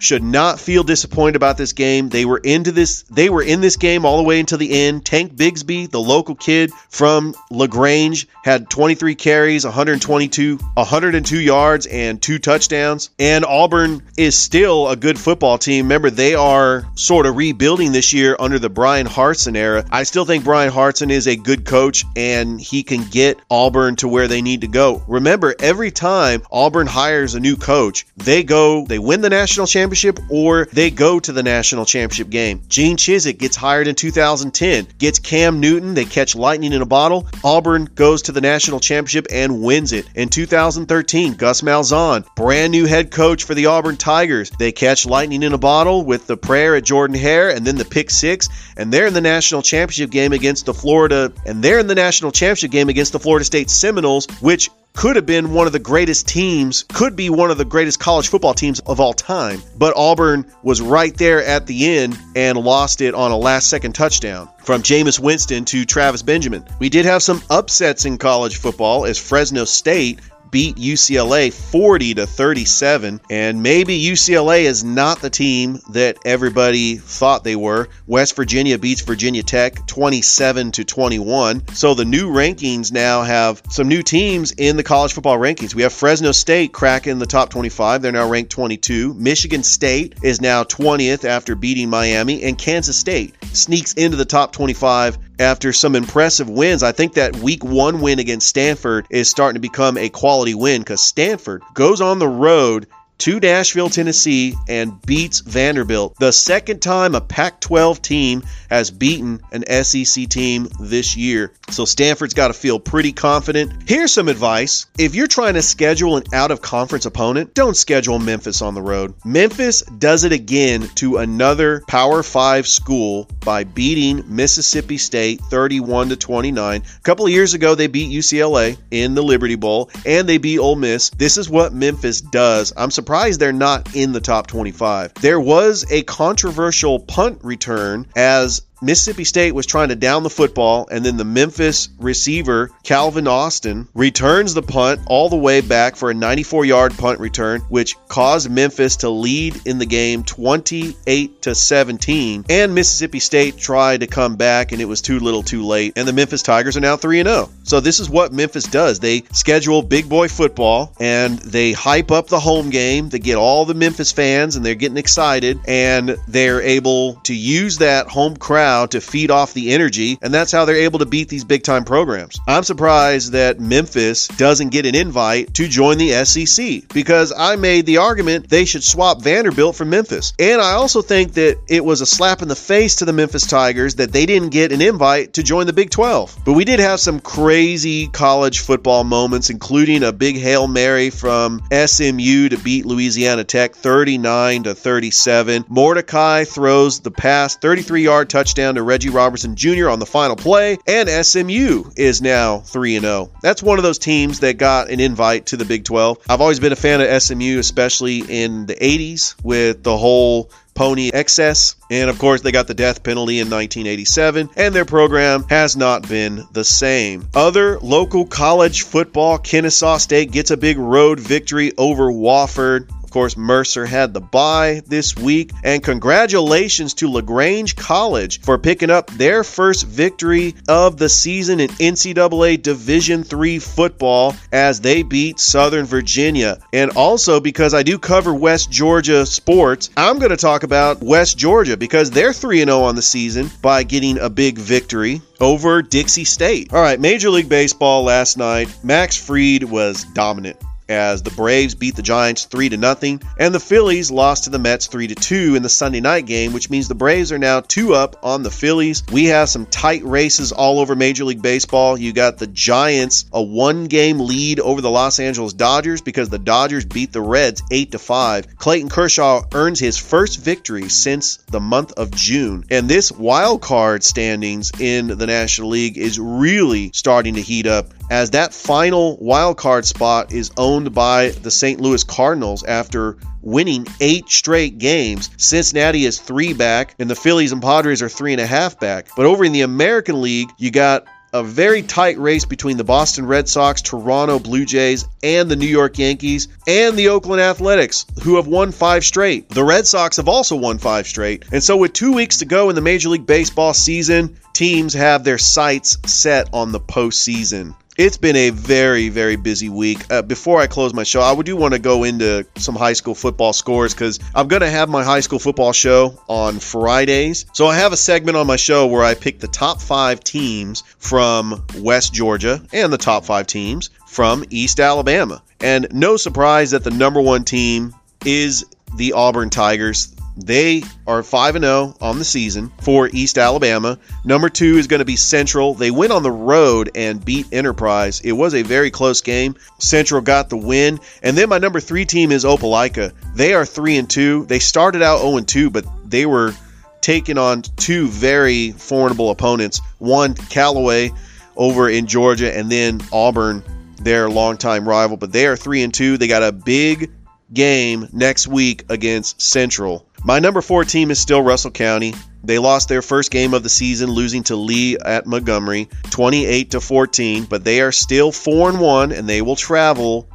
should 0.00 0.22
not 0.22 0.58
feel 0.58 0.82
disappointed 0.82 1.36
about 1.36 1.56
this 1.56 1.74
game. 1.74 2.08
They 2.08 2.24
were 2.24 2.38
into 2.38 2.72
this 2.72 3.02
they 3.02 3.28
were 3.28 3.42
in 3.42 3.60
this 3.60 3.76
game 3.76 4.04
all 4.04 4.16
the 4.16 4.22
way 4.22 4.40
until 4.40 4.58
the 4.58 4.86
end. 4.86 5.04
Tank 5.04 5.34
Bigsby, 5.34 5.90
the 5.90 6.00
local 6.00 6.34
kid 6.34 6.72
from 6.88 7.34
LaGrange, 7.50 8.26
had 8.42 8.68
23 8.70 9.14
carries, 9.14 9.64
122 9.64 10.58
102 10.74 11.40
yards 11.40 11.86
and 11.86 12.20
two 12.20 12.38
touchdowns. 12.38 13.10
And 13.18 13.44
Auburn 13.44 14.02
is 14.16 14.36
still 14.36 14.88
a 14.88 14.96
good 14.96 15.18
football 15.18 15.58
team. 15.58 15.84
Remember 15.84 16.10
they 16.10 16.34
are 16.34 16.86
sort 16.94 17.26
of 17.26 17.36
rebuilding 17.36 17.92
this 17.92 18.12
year 18.12 18.36
under 18.38 18.58
the 18.58 18.70
Bryan 18.70 19.06
Harsin 19.06 19.56
era. 19.56 19.84
I 19.90 20.04
still 20.04 20.24
think 20.24 20.44
Bryan 20.44 20.72
Harsin 20.72 21.10
is 21.10 21.28
a 21.28 21.36
good 21.36 21.66
coach 21.66 22.04
and 22.16 22.60
he 22.60 22.82
can 22.82 23.04
get 23.04 23.38
Auburn 23.50 23.96
to 23.96 24.08
where 24.08 24.28
they 24.28 24.40
need 24.40 24.62
to 24.62 24.68
go. 24.68 25.02
Remember 25.06 25.54
every 25.58 25.90
time 25.90 26.42
Auburn 26.50 26.86
hires 26.86 27.34
a 27.34 27.40
new 27.40 27.56
coach, 27.56 28.06
they 28.16 28.42
go 28.42 28.86
they 28.86 28.98
win 28.98 29.20
the 29.20 29.28
national 29.28 29.66
championship 29.66 29.89
championship 29.90 30.20
or 30.30 30.66
they 30.66 30.90
go 30.90 31.18
to 31.18 31.32
the 31.32 31.42
national 31.42 31.84
championship 31.84 32.30
game. 32.30 32.62
Gene 32.68 32.96
Chizik 32.96 33.38
gets 33.38 33.56
hired 33.56 33.88
in 33.88 33.94
2010, 33.96 34.86
gets 34.98 35.18
Cam 35.18 35.58
Newton, 35.58 35.94
they 35.94 36.04
catch 36.04 36.36
lightning 36.36 36.72
in 36.72 36.82
a 36.82 36.86
bottle. 36.86 37.26
Auburn 37.42 37.86
goes 37.86 38.22
to 38.22 38.32
the 38.32 38.40
national 38.40 38.78
championship 38.78 39.26
and 39.32 39.62
wins 39.62 39.92
it. 39.92 40.06
In 40.14 40.28
2013, 40.28 41.34
Gus 41.34 41.62
Malzahn, 41.62 42.24
brand 42.36 42.70
new 42.70 42.86
head 42.86 43.10
coach 43.10 43.44
for 43.44 43.54
the 43.54 43.66
Auburn 43.66 43.96
Tigers, 43.96 44.50
they 44.58 44.70
catch 44.70 45.06
lightning 45.06 45.42
in 45.42 45.52
a 45.52 45.58
bottle 45.58 46.04
with 46.04 46.26
the 46.26 46.36
prayer 46.36 46.76
at 46.76 46.84
Jordan 46.84 47.16
Hare 47.16 47.50
and 47.50 47.66
then 47.66 47.76
the 47.76 47.84
pick 47.84 48.10
six, 48.10 48.48
and 48.76 48.92
they're 48.92 49.06
in 49.06 49.14
the 49.14 49.20
national 49.20 49.62
championship 49.62 50.10
game 50.10 50.32
against 50.32 50.66
the 50.66 50.74
Florida, 50.74 51.32
and 51.44 51.64
they're 51.64 51.80
in 51.80 51.88
the 51.88 51.94
national 51.96 52.30
championship 52.30 52.70
game 52.70 52.88
against 52.88 53.12
the 53.12 53.18
Florida 53.18 53.44
State 53.44 53.70
Seminoles, 53.70 54.26
which 54.40 54.70
could 54.94 55.16
have 55.16 55.26
been 55.26 55.52
one 55.52 55.66
of 55.66 55.72
the 55.72 55.78
greatest 55.78 56.28
teams, 56.28 56.84
could 56.92 57.16
be 57.16 57.30
one 57.30 57.50
of 57.50 57.58
the 57.58 57.64
greatest 57.64 58.00
college 58.00 58.28
football 58.28 58.54
teams 58.54 58.80
of 58.80 59.00
all 59.00 59.12
time. 59.12 59.62
But 59.76 59.96
Auburn 59.96 60.46
was 60.62 60.80
right 60.80 61.16
there 61.16 61.44
at 61.44 61.66
the 61.66 61.98
end 61.98 62.18
and 62.36 62.58
lost 62.58 63.00
it 63.00 63.14
on 63.14 63.30
a 63.30 63.36
last 63.36 63.68
second 63.68 63.94
touchdown 63.94 64.48
from 64.64 64.82
Jameis 64.82 65.18
Winston 65.18 65.64
to 65.66 65.84
Travis 65.84 66.22
Benjamin. 66.22 66.64
We 66.78 66.88
did 66.88 67.04
have 67.06 67.22
some 67.22 67.42
upsets 67.48 68.04
in 68.04 68.18
college 68.18 68.56
football 68.56 69.04
as 69.04 69.18
Fresno 69.18 69.64
State 69.64 70.20
beat 70.50 70.76
UCLA 70.76 71.52
40 71.52 72.14
to 72.14 72.26
37 72.26 73.20
and 73.30 73.62
maybe 73.62 74.00
UCLA 74.02 74.62
is 74.62 74.84
not 74.84 75.20
the 75.20 75.30
team 75.30 75.80
that 75.90 76.18
everybody 76.24 76.96
thought 76.96 77.44
they 77.44 77.56
were. 77.56 77.88
West 78.06 78.36
Virginia 78.36 78.78
beats 78.78 79.02
Virginia 79.02 79.42
Tech 79.42 79.86
27 79.86 80.72
to 80.72 80.84
21. 80.84 81.68
So 81.74 81.94
the 81.94 82.04
new 82.04 82.30
rankings 82.30 82.92
now 82.92 83.22
have 83.22 83.62
some 83.70 83.88
new 83.88 84.02
teams 84.02 84.52
in 84.52 84.76
the 84.76 84.82
college 84.82 85.12
football 85.12 85.38
rankings. 85.38 85.74
We 85.74 85.82
have 85.82 85.92
Fresno 85.92 86.32
State 86.32 86.72
cracking 86.72 87.18
the 87.18 87.26
top 87.26 87.50
25. 87.50 88.02
They're 88.02 88.12
now 88.12 88.28
ranked 88.28 88.50
22. 88.50 89.14
Michigan 89.14 89.62
State 89.62 90.16
is 90.22 90.40
now 90.40 90.64
20th 90.64 91.24
after 91.24 91.54
beating 91.54 91.90
Miami 91.90 92.42
and 92.42 92.58
Kansas 92.58 92.96
State 92.96 93.34
sneaks 93.52 93.92
into 93.94 94.16
the 94.16 94.24
top 94.24 94.52
25 94.52 95.18
after 95.40 95.72
some 95.72 95.96
impressive 95.96 96.48
wins. 96.48 96.82
I 96.82 96.92
think 96.92 97.14
that 97.14 97.36
week 97.36 97.64
one 97.64 98.00
win 98.00 98.18
against 98.18 98.46
Stanford 98.46 99.06
is 99.10 99.28
starting 99.28 99.54
to 99.54 99.60
become 99.60 99.96
a 99.96 100.10
quality 100.10 100.54
win 100.54 100.82
because 100.82 101.00
Stanford 101.00 101.62
goes 101.74 102.00
on 102.00 102.18
the 102.18 102.28
road 102.28 102.86
to 103.20 103.38
Nashville, 103.38 103.90
Tennessee, 103.90 104.54
and 104.66 105.00
beats 105.02 105.40
Vanderbilt. 105.40 106.16
The 106.18 106.32
second 106.32 106.80
time 106.80 107.14
a 107.14 107.20
Pac 107.20 107.60
12 107.60 108.00
team 108.00 108.42
has 108.70 108.90
beaten 108.90 109.40
an 109.52 109.84
SEC 109.84 110.26
team 110.26 110.68
this 110.80 111.16
year. 111.18 111.52
So 111.68 111.84
Stanford's 111.84 112.32
got 112.32 112.48
to 112.48 112.54
feel 112.54 112.80
pretty 112.80 113.12
confident. 113.12 113.72
Here's 113.86 114.12
some 114.12 114.28
advice 114.28 114.86
if 114.98 115.14
you're 115.14 115.26
trying 115.26 115.54
to 115.54 115.62
schedule 115.62 116.16
an 116.16 116.24
out 116.32 116.50
of 116.50 116.62
conference 116.62 117.04
opponent, 117.04 117.52
don't 117.52 117.76
schedule 117.76 118.18
Memphis 118.18 118.62
on 118.62 118.74
the 118.74 118.82
road. 118.82 119.12
Memphis 119.22 119.82
does 119.82 120.24
it 120.24 120.32
again 120.32 120.88
to 120.94 121.18
another 121.18 121.82
Power 121.86 122.22
5 122.22 122.66
school 122.66 123.28
by 123.44 123.64
beating 123.64 124.24
Mississippi 124.34 124.96
State 124.96 125.42
31 125.42 126.08
to 126.08 126.16
29. 126.16 126.82
A 126.82 127.00
couple 127.02 127.26
of 127.26 127.32
years 127.32 127.52
ago, 127.52 127.74
they 127.74 127.86
beat 127.86 128.10
UCLA 128.10 128.78
in 128.90 129.14
the 129.14 129.22
Liberty 129.22 129.56
Bowl 129.56 129.90
and 130.06 130.26
they 130.26 130.38
beat 130.38 130.58
Ole 130.58 130.76
Miss. 130.76 131.10
This 131.10 131.36
is 131.36 131.50
what 131.50 131.74
Memphis 131.74 132.22
does. 132.22 132.72
I'm 132.74 132.90
surprised 132.90 133.09
they're 133.38 133.52
not 133.52 133.96
in 133.96 134.12
the 134.12 134.20
top 134.20 134.46
25. 134.46 135.14
There 135.14 135.40
was 135.40 135.84
a 135.90 136.02
controversial 136.02 137.00
punt 137.00 137.40
return 137.42 138.06
as 138.14 138.62
Mississippi 138.82 139.24
State 139.24 139.52
was 139.52 139.66
trying 139.66 139.90
to 139.90 139.96
down 139.96 140.22
the 140.22 140.30
football, 140.30 140.88
and 140.90 141.04
then 141.04 141.18
the 141.18 141.24
Memphis 141.24 141.90
receiver, 141.98 142.70
Calvin 142.82 143.28
Austin, 143.28 143.88
returns 143.92 144.54
the 144.54 144.62
punt 144.62 145.02
all 145.06 145.28
the 145.28 145.36
way 145.36 145.60
back 145.60 145.96
for 145.96 146.10
a 146.10 146.14
94 146.14 146.64
yard 146.64 146.96
punt 146.96 147.20
return, 147.20 147.60
which 147.68 147.96
caused 148.08 148.50
Memphis 148.50 148.96
to 148.96 149.10
lead 149.10 149.60
in 149.66 149.78
the 149.78 149.84
game 149.84 150.24
28 150.24 151.42
to 151.42 151.54
17. 151.54 152.46
And 152.48 152.74
Mississippi 152.74 153.20
State 153.20 153.58
tried 153.58 154.00
to 154.00 154.06
come 154.06 154.36
back, 154.36 154.72
and 154.72 154.80
it 154.80 154.86
was 154.86 155.02
too 155.02 155.18
little 155.20 155.42
too 155.42 155.66
late. 155.66 155.92
And 155.96 156.08
the 156.08 156.14
Memphis 156.14 156.42
Tigers 156.42 156.78
are 156.78 156.80
now 156.80 156.96
3 156.96 157.22
0. 157.22 157.50
So 157.64 157.80
this 157.80 158.00
is 158.00 158.08
what 158.08 158.32
Memphis 158.32 158.64
does. 158.64 158.98
They 158.98 159.24
schedule 159.32 159.82
big 159.82 160.08
boy 160.08 160.28
football 160.28 160.94
and 160.98 161.38
they 161.38 161.72
hype 161.72 162.10
up 162.10 162.28
the 162.28 162.40
home 162.40 162.70
game. 162.70 163.10
They 163.10 163.18
get 163.18 163.36
all 163.36 163.64
the 163.64 163.74
Memphis 163.74 164.10
fans 164.10 164.56
and 164.56 164.64
they're 164.64 164.74
getting 164.74 164.96
excited, 164.96 165.60
and 165.66 166.16
they're 166.26 166.62
able 166.62 167.16
to 167.24 167.34
use 167.34 167.78
that 167.78 168.08
home 168.08 168.36
crowd 168.36 168.69
to 168.86 169.00
feed 169.00 169.30
off 169.30 169.54
the 169.54 169.72
energy, 169.72 170.18
and 170.22 170.32
that's 170.32 170.52
how 170.52 170.64
they're 170.64 170.76
able 170.76 171.00
to 171.00 171.06
beat 171.06 171.28
these 171.28 171.44
big 171.44 171.62
time 171.62 171.84
programs. 171.84 172.38
I'm 172.46 172.62
surprised 172.62 173.32
that 173.32 173.60
Memphis 173.60 174.28
doesn't 174.28 174.70
get 174.70 174.86
an 174.86 174.94
invite 174.94 175.54
to 175.54 175.68
join 175.68 175.98
the 175.98 176.24
SEC 176.24 176.88
because 176.94 177.32
I 177.36 177.56
made 177.56 177.86
the 177.86 177.98
argument 177.98 178.48
they 178.48 178.64
should 178.64 178.84
swap 178.84 179.22
Vanderbilt 179.22 179.76
for 179.76 179.84
Memphis. 179.84 180.32
And 180.38 180.60
I 180.60 180.72
also 180.72 181.02
think 181.02 181.34
that 181.34 181.58
it 181.68 181.84
was 181.84 182.00
a 182.00 182.06
slap 182.06 182.42
in 182.42 182.48
the 182.48 182.56
face 182.56 182.96
to 182.96 183.04
the 183.04 183.12
Memphis 183.12 183.46
Tigers 183.46 183.96
that 183.96 184.12
they 184.12 184.26
didn't 184.26 184.50
get 184.50 184.72
an 184.72 184.80
invite 184.80 185.34
to 185.34 185.42
join 185.42 185.66
the 185.66 185.72
Big 185.72 185.90
12. 185.90 186.38
But 186.44 186.52
we 186.52 186.64
did 186.64 186.80
have 186.80 187.00
some 187.00 187.20
crazy 187.20 188.08
college 188.08 188.60
football 188.60 189.04
moments, 189.04 189.50
including 189.50 190.02
a 190.02 190.12
big 190.12 190.36
Hail 190.36 190.66
Mary 190.66 191.10
from 191.10 191.60
SMU 191.72 192.48
to 192.50 192.58
beat 192.62 192.86
Louisiana 192.86 193.44
Tech 193.44 193.74
39 193.74 194.64
to 194.64 194.74
37. 194.74 195.64
Mordecai 195.68 196.44
throws 196.44 197.00
the 197.00 197.10
pass 197.10 197.56
33 197.56 198.02
yard 198.02 198.30
touchdown 198.30 198.59
to 198.60 198.82
Reggie 198.82 199.08
Robertson 199.08 199.56
Jr. 199.56 199.88
on 199.88 199.98
the 199.98 200.06
final 200.06 200.36
play, 200.36 200.78
and 200.86 201.08
SMU 201.08 201.90
is 201.96 202.22
now 202.22 202.58
3 202.58 202.98
0. 202.98 203.30
That's 203.42 203.62
one 203.62 203.78
of 203.78 203.84
those 203.84 203.98
teams 203.98 204.40
that 204.40 204.58
got 204.58 204.90
an 204.90 205.00
invite 205.00 205.46
to 205.46 205.56
the 205.56 205.64
Big 205.64 205.84
12. 205.84 206.18
I've 206.28 206.40
always 206.40 206.60
been 206.60 206.72
a 206.72 206.76
fan 206.76 207.00
of 207.00 207.22
SMU, 207.22 207.58
especially 207.58 208.18
in 208.20 208.66
the 208.66 208.74
80s 208.74 209.34
with 209.42 209.82
the 209.82 209.96
whole 209.96 210.50
pony 210.74 211.10
excess. 211.12 211.76
And 211.90 212.08
of 212.08 212.18
course, 212.18 212.40
they 212.40 212.52
got 212.52 212.66
the 212.66 212.74
death 212.74 213.02
penalty 213.02 213.40
in 213.40 213.50
1987, 213.50 214.50
and 214.56 214.74
their 214.74 214.84
program 214.84 215.44
has 215.48 215.76
not 215.76 216.08
been 216.08 216.46
the 216.52 216.64
same. 216.64 217.28
Other 217.34 217.78
local 217.80 218.26
college 218.26 218.82
football, 218.82 219.38
Kennesaw 219.38 219.98
State 219.98 220.30
gets 220.30 220.50
a 220.50 220.56
big 220.56 220.78
road 220.78 221.20
victory 221.20 221.72
over 221.76 222.04
Wofford. 222.04 222.88
Of 223.10 223.14
course, 223.14 223.36
Mercer 223.36 223.86
had 223.86 224.14
the 224.14 224.20
bye 224.20 224.82
this 224.86 225.16
week. 225.16 225.50
And 225.64 225.82
congratulations 225.82 226.94
to 226.94 227.10
LaGrange 227.10 227.74
College 227.74 228.40
for 228.40 228.56
picking 228.56 228.88
up 228.88 229.10
their 229.10 229.42
first 229.42 229.84
victory 229.84 230.54
of 230.68 230.96
the 230.96 231.08
season 231.08 231.58
in 231.58 231.70
NCAA 231.70 232.62
Division 232.62 233.24
III 233.24 233.58
football 233.58 234.36
as 234.52 234.80
they 234.80 235.02
beat 235.02 235.40
Southern 235.40 235.86
Virginia. 235.86 236.60
And 236.72 236.92
also, 236.92 237.40
because 237.40 237.74
I 237.74 237.82
do 237.82 237.98
cover 237.98 238.32
West 238.32 238.70
Georgia 238.70 239.26
sports, 239.26 239.90
I'm 239.96 240.20
going 240.20 240.30
to 240.30 240.36
talk 240.36 240.62
about 240.62 241.02
West 241.02 241.36
Georgia 241.36 241.76
because 241.76 242.12
they're 242.12 242.32
3 242.32 242.58
0 242.58 242.82
on 242.82 242.94
the 242.94 243.02
season 243.02 243.50
by 243.60 243.82
getting 243.82 244.20
a 244.20 244.30
big 244.30 244.56
victory 244.56 245.20
over 245.40 245.82
Dixie 245.82 246.22
State. 246.22 246.72
All 246.72 246.80
right, 246.80 247.00
Major 247.00 247.30
League 247.30 247.48
Baseball 247.48 248.04
last 248.04 248.38
night, 248.38 248.72
Max 248.84 249.16
Fried 249.16 249.64
was 249.64 250.04
dominant 250.14 250.62
as 250.90 251.22
the 251.22 251.30
Braves 251.30 251.74
beat 251.74 251.96
the 251.96 252.02
Giants 252.02 252.44
3 252.44 252.70
to 252.70 252.76
nothing 252.76 253.22
and 253.38 253.54
the 253.54 253.60
Phillies 253.60 254.10
lost 254.10 254.44
to 254.44 254.50
the 254.50 254.58
Mets 254.58 254.86
3 254.88 255.06
to 255.06 255.14
2 255.14 255.54
in 255.54 255.62
the 255.62 255.68
Sunday 255.68 256.00
night 256.00 256.26
game, 256.26 256.52
which 256.52 256.68
means 256.68 256.88
the 256.88 256.94
Braves 256.94 257.32
are 257.32 257.38
now 257.38 257.60
2 257.60 257.94
up 257.94 258.16
on 258.22 258.42
the 258.42 258.50
Phillies. 258.50 259.04
We 259.10 259.26
have 259.26 259.48
some 259.48 259.66
tight 259.66 260.04
races 260.04 260.52
all 260.52 260.80
over 260.80 260.96
Major 260.96 261.24
League 261.24 261.40
Baseball. 261.40 261.96
You 261.96 262.12
got 262.12 262.38
the 262.38 262.46
Giants 262.46 263.24
a 263.32 263.40
one 263.40 263.86
game 263.86 264.18
lead 264.18 264.60
over 264.60 264.80
the 264.80 264.90
Los 264.90 265.20
Angeles 265.20 265.52
Dodgers 265.52 266.00
because 266.02 266.28
the 266.28 266.38
Dodgers 266.38 266.84
beat 266.84 267.12
the 267.12 267.20
Reds 267.20 267.62
8 267.70 267.92
to 267.92 267.98
5. 267.98 268.56
Clayton 268.56 268.88
Kershaw 268.88 269.44
earns 269.54 269.78
his 269.78 269.96
first 269.96 270.40
victory 270.40 270.88
since 270.88 271.36
the 271.48 271.60
month 271.60 271.92
of 271.92 272.10
June. 272.10 272.64
And 272.70 272.88
this 272.88 273.12
wild 273.12 273.62
card 273.62 274.02
standings 274.02 274.72
in 274.78 275.06
the 275.06 275.26
National 275.26 275.68
League 275.68 275.96
is 275.96 276.18
really 276.18 276.90
starting 276.92 277.34
to 277.34 277.42
heat 277.42 277.66
up 277.66 277.86
as 278.10 278.30
that 278.30 278.52
final 278.52 279.16
wild 279.18 279.56
card 279.56 279.86
spot 279.86 280.32
is 280.32 280.50
owned 280.56 280.79
by 280.88 281.28
the 281.28 281.50
St. 281.50 281.80
Louis 281.80 282.02
Cardinals 282.04 282.64
after 282.64 283.16
winning 283.42 283.86
eight 284.00 284.28
straight 284.28 284.78
games. 284.78 285.30
Cincinnati 285.36 286.04
is 286.04 286.18
three 286.18 286.52
back, 286.52 286.94
and 286.98 287.10
the 287.10 287.14
Phillies 287.14 287.52
and 287.52 287.62
Padres 287.62 288.02
are 288.02 288.08
three 288.08 288.32
and 288.32 288.40
a 288.40 288.46
half 288.46 288.80
back. 288.80 289.08
But 289.16 289.26
over 289.26 289.44
in 289.44 289.52
the 289.52 289.62
American 289.62 290.20
League, 290.20 290.50
you 290.58 290.70
got 290.70 291.06
a 291.32 291.42
very 291.42 291.82
tight 291.82 292.18
race 292.18 292.44
between 292.44 292.76
the 292.76 292.84
Boston 292.84 293.26
Red 293.26 293.48
Sox, 293.48 293.82
Toronto 293.82 294.38
Blue 294.38 294.64
Jays, 294.64 295.06
and 295.22 295.50
the 295.50 295.56
New 295.56 295.66
York 295.66 295.98
Yankees, 295.98 296.48
and 296.66 296.96
the 296.96 297.08
Oakland 297.08 297.40
Athletics, 297.40 298.06
who 298.22 298.36
have 298.36 298.46
won 298.46 298.72
five 298.72 299.04
straight. 299.04 299.48
The 299.48 299.64
Red 299.64 299.86
Sox 299.86 300.16
have 300.16 300.28
also 300.28 300.56
won 300.56 300.78
five 300.78 301.06
straight. 301.06 301.44
And 301.52 301.62
so, 301.62 301.76
with 301.76 301.92
two 301.92 302.12
weeks 302.12 302.38
to 302.38 302.46
go 302.46 302.68
in 302.68 302.74
the 302.74 302.80
Major 302.80 303.10
League 303.10 303.26
Baseball 303.26 303.74
season, 303.74 304.36
teams 304.60 304.92
have 304.92 305.24
their 305.24 305.38
sights 305.38 305.96
set 306.04 306.50
on 306.52 306.70
the 306.70 306.78
postseason. 306.78 307.74
It's 307.96 308.18
been 308.18 308.36
a 308.36 308.50
very, 308.50 309.08
very 309.08 309.36
busy 309.36 309.70
week. 309.70 310.12
Uh, 310.12 310.20
before 310.20 310.60
I 310.60 310.66
close 310.66 310.92
my 310.92 311.02
show, 311.02 311.22
I 311.22 311.34
do 311.40 311.56
want 311.56 311.72
to 311.72 311.80
go 311.80 312.04
into 312.04 312.46
some 312.56 312.76
high 312.76 312.92
school 312.92 313.14
football 313.14 313.54
scores 313.54 313.94
because 313.94 314.20
I'm 314.34 314.48
going 314.48 314.60
to 314.60 314.68
have 314.68 314.90
my 314.90 315.02
high 315.02 315.20
school 315.20 315.38
football 315.38 315.72
show 315.72 316.22
on 316.28 316.58
Fridays. 316.58 317.46
So 317.54 317.68
I 317.68 317.76
have 317.76 317.94
a 317.94 317.96
segment 317.96 318.36
on 318.36 318.46
my 318.46 318.56
show 318.56 318.86
where 318.86 319.02
I 319.02 319.14
pick 319.14 319.40
the 319.40 319.48
top 319.48 319.80
five 319.80 320.22
teams 320.22 320.82
from 320.98 321.64
West 321.78 322.12
Georgia 322.12 322.60
and 322.70 322.92
the 322.92 322.98
top 322.98 323.24
five 323.24 323.46
teams 323.46 323.88
from 324.06 324.44
East 324.50 324.78
Alabama. 324.78 325.42
And 325.62 325.88
no 325.90 326.18
surprise 326.18 326.72
that 326.72 326.84
the 326.84 326.90
number 326.90 327.22
one 327.22 327.44
team 327.44 327.94
is 328.26 328.66
the 328.94 329.14
Auburn 329.14 329.48
Tigers. 329.48 330.14
They 330.36 330.82
are 331.06 331.22
5 331.22 331.58
0 331.58 331.94
on 332.00 332.18
the 332.18 332.24
season 332.24 332.72
for 332.82 333.08
East 333.12 333.36
Alabama. 333.36 333.98
Number 334.24 334.48
two 334.48 334.76
is 334.76 334.86
going 334.86 335.00
to 335.00 335.04
be 335.04 335.16
Central. 335.16 335.74
They 335.74 335.90
went 335.90 336.12
on 336.12 336.22
the 336.22 336.30
road 336.30 336.90
and 336.94 337.24
beat 337.24 337.52
Enterprise. 337.52 338.20
It 338.20 338.32
was 338.32 338.54
a 338.54 338.62
very 338.62 338.90
close 338.90 339.20
game. 339.20 339.56
Central 339.78 340.20
got 340.20 340.48
the 340.48 340.56
win. 340.56 341.00
And 341.22 341.36
then 341.36 341.48
my 341.48 341.58
number 341.58 341.80
three 341.80 342.04
team 342.04 342.32
is 342.32 342.44
Opelika. 342.44 343.12
They 343.34 343.54
are 343.54 343.66
3 343.66 343.98
and 343.98 344.10
2. 344.10 344.46
They 344.46 344.60
started 344.60 345.02
out 345.02 345.20
0 345.20 345.38
and 345.38 345.48
2, 345.48 345.70
but 345.70 345.84
they 346.08 346.26
were 346.26 346.54
taking 347.00 347.38
on 347.38 347.62
two 347.62 348.06
very 348.08 348.72
formidable 348.72 349.30
opponents. 349.30 349.80
One, 349.98 350.34
Callaway 350.34 351.12
over 351.56 351.88
in 351.88 352.06
Georgia, 352.06 352.56
and 352.56 352.70
then 352.70 353.00
Auburn, 353.12 353.62
their 353.96 354.30
longtime 354.30 354.88
rival. 354.88 355.16
But 355.16 355.32
they 355.32 355.46
are 355.46 355.56
3 355.56 355.82
and 355.82 355.94
2. 355.94 356.18
They 356.18 356.28
got 356.28 356.42
a 356.42 356.52
big 356.52 357.10
game 357.52 358.08
next 358.12 358.46
week 358.46 358.84
against 358.88 359.42
Central. 359.42 360.06
My 360.22 360.38
number 360.38 360.60
four 360.60 360.84
team 360.84 361.10
is 361.10 361.18
still 361.18 361.40
Russell 361.40 361.70
County. 361.70 362.14
They 362.44 362.58
lost 362.58 362.88
their 362.88 363.02
first 363.02 363.30
game 363.30 363.54
of 363.54 363.62
the 363.62 363.68
season, 363.68 364.10
losing 364.10 364.42
to 364.44 364.56
Lee 364.56 364.98
at 364.98 365.26
Montgomery, 365.26 365.88
28 366.10 366.72
to 366.72 366.80
14. 366.80 367.44
But 367.44 367.64
they 367.64 367.80
are 367.80 367.92
still 367.92 368.30
four 368.30 368.68
and 368.68 368.80
one, 368.80 369.12
and 369.12 369.28
they 369.28 369.40
will 369.40 369.56
travel 369.56 370.28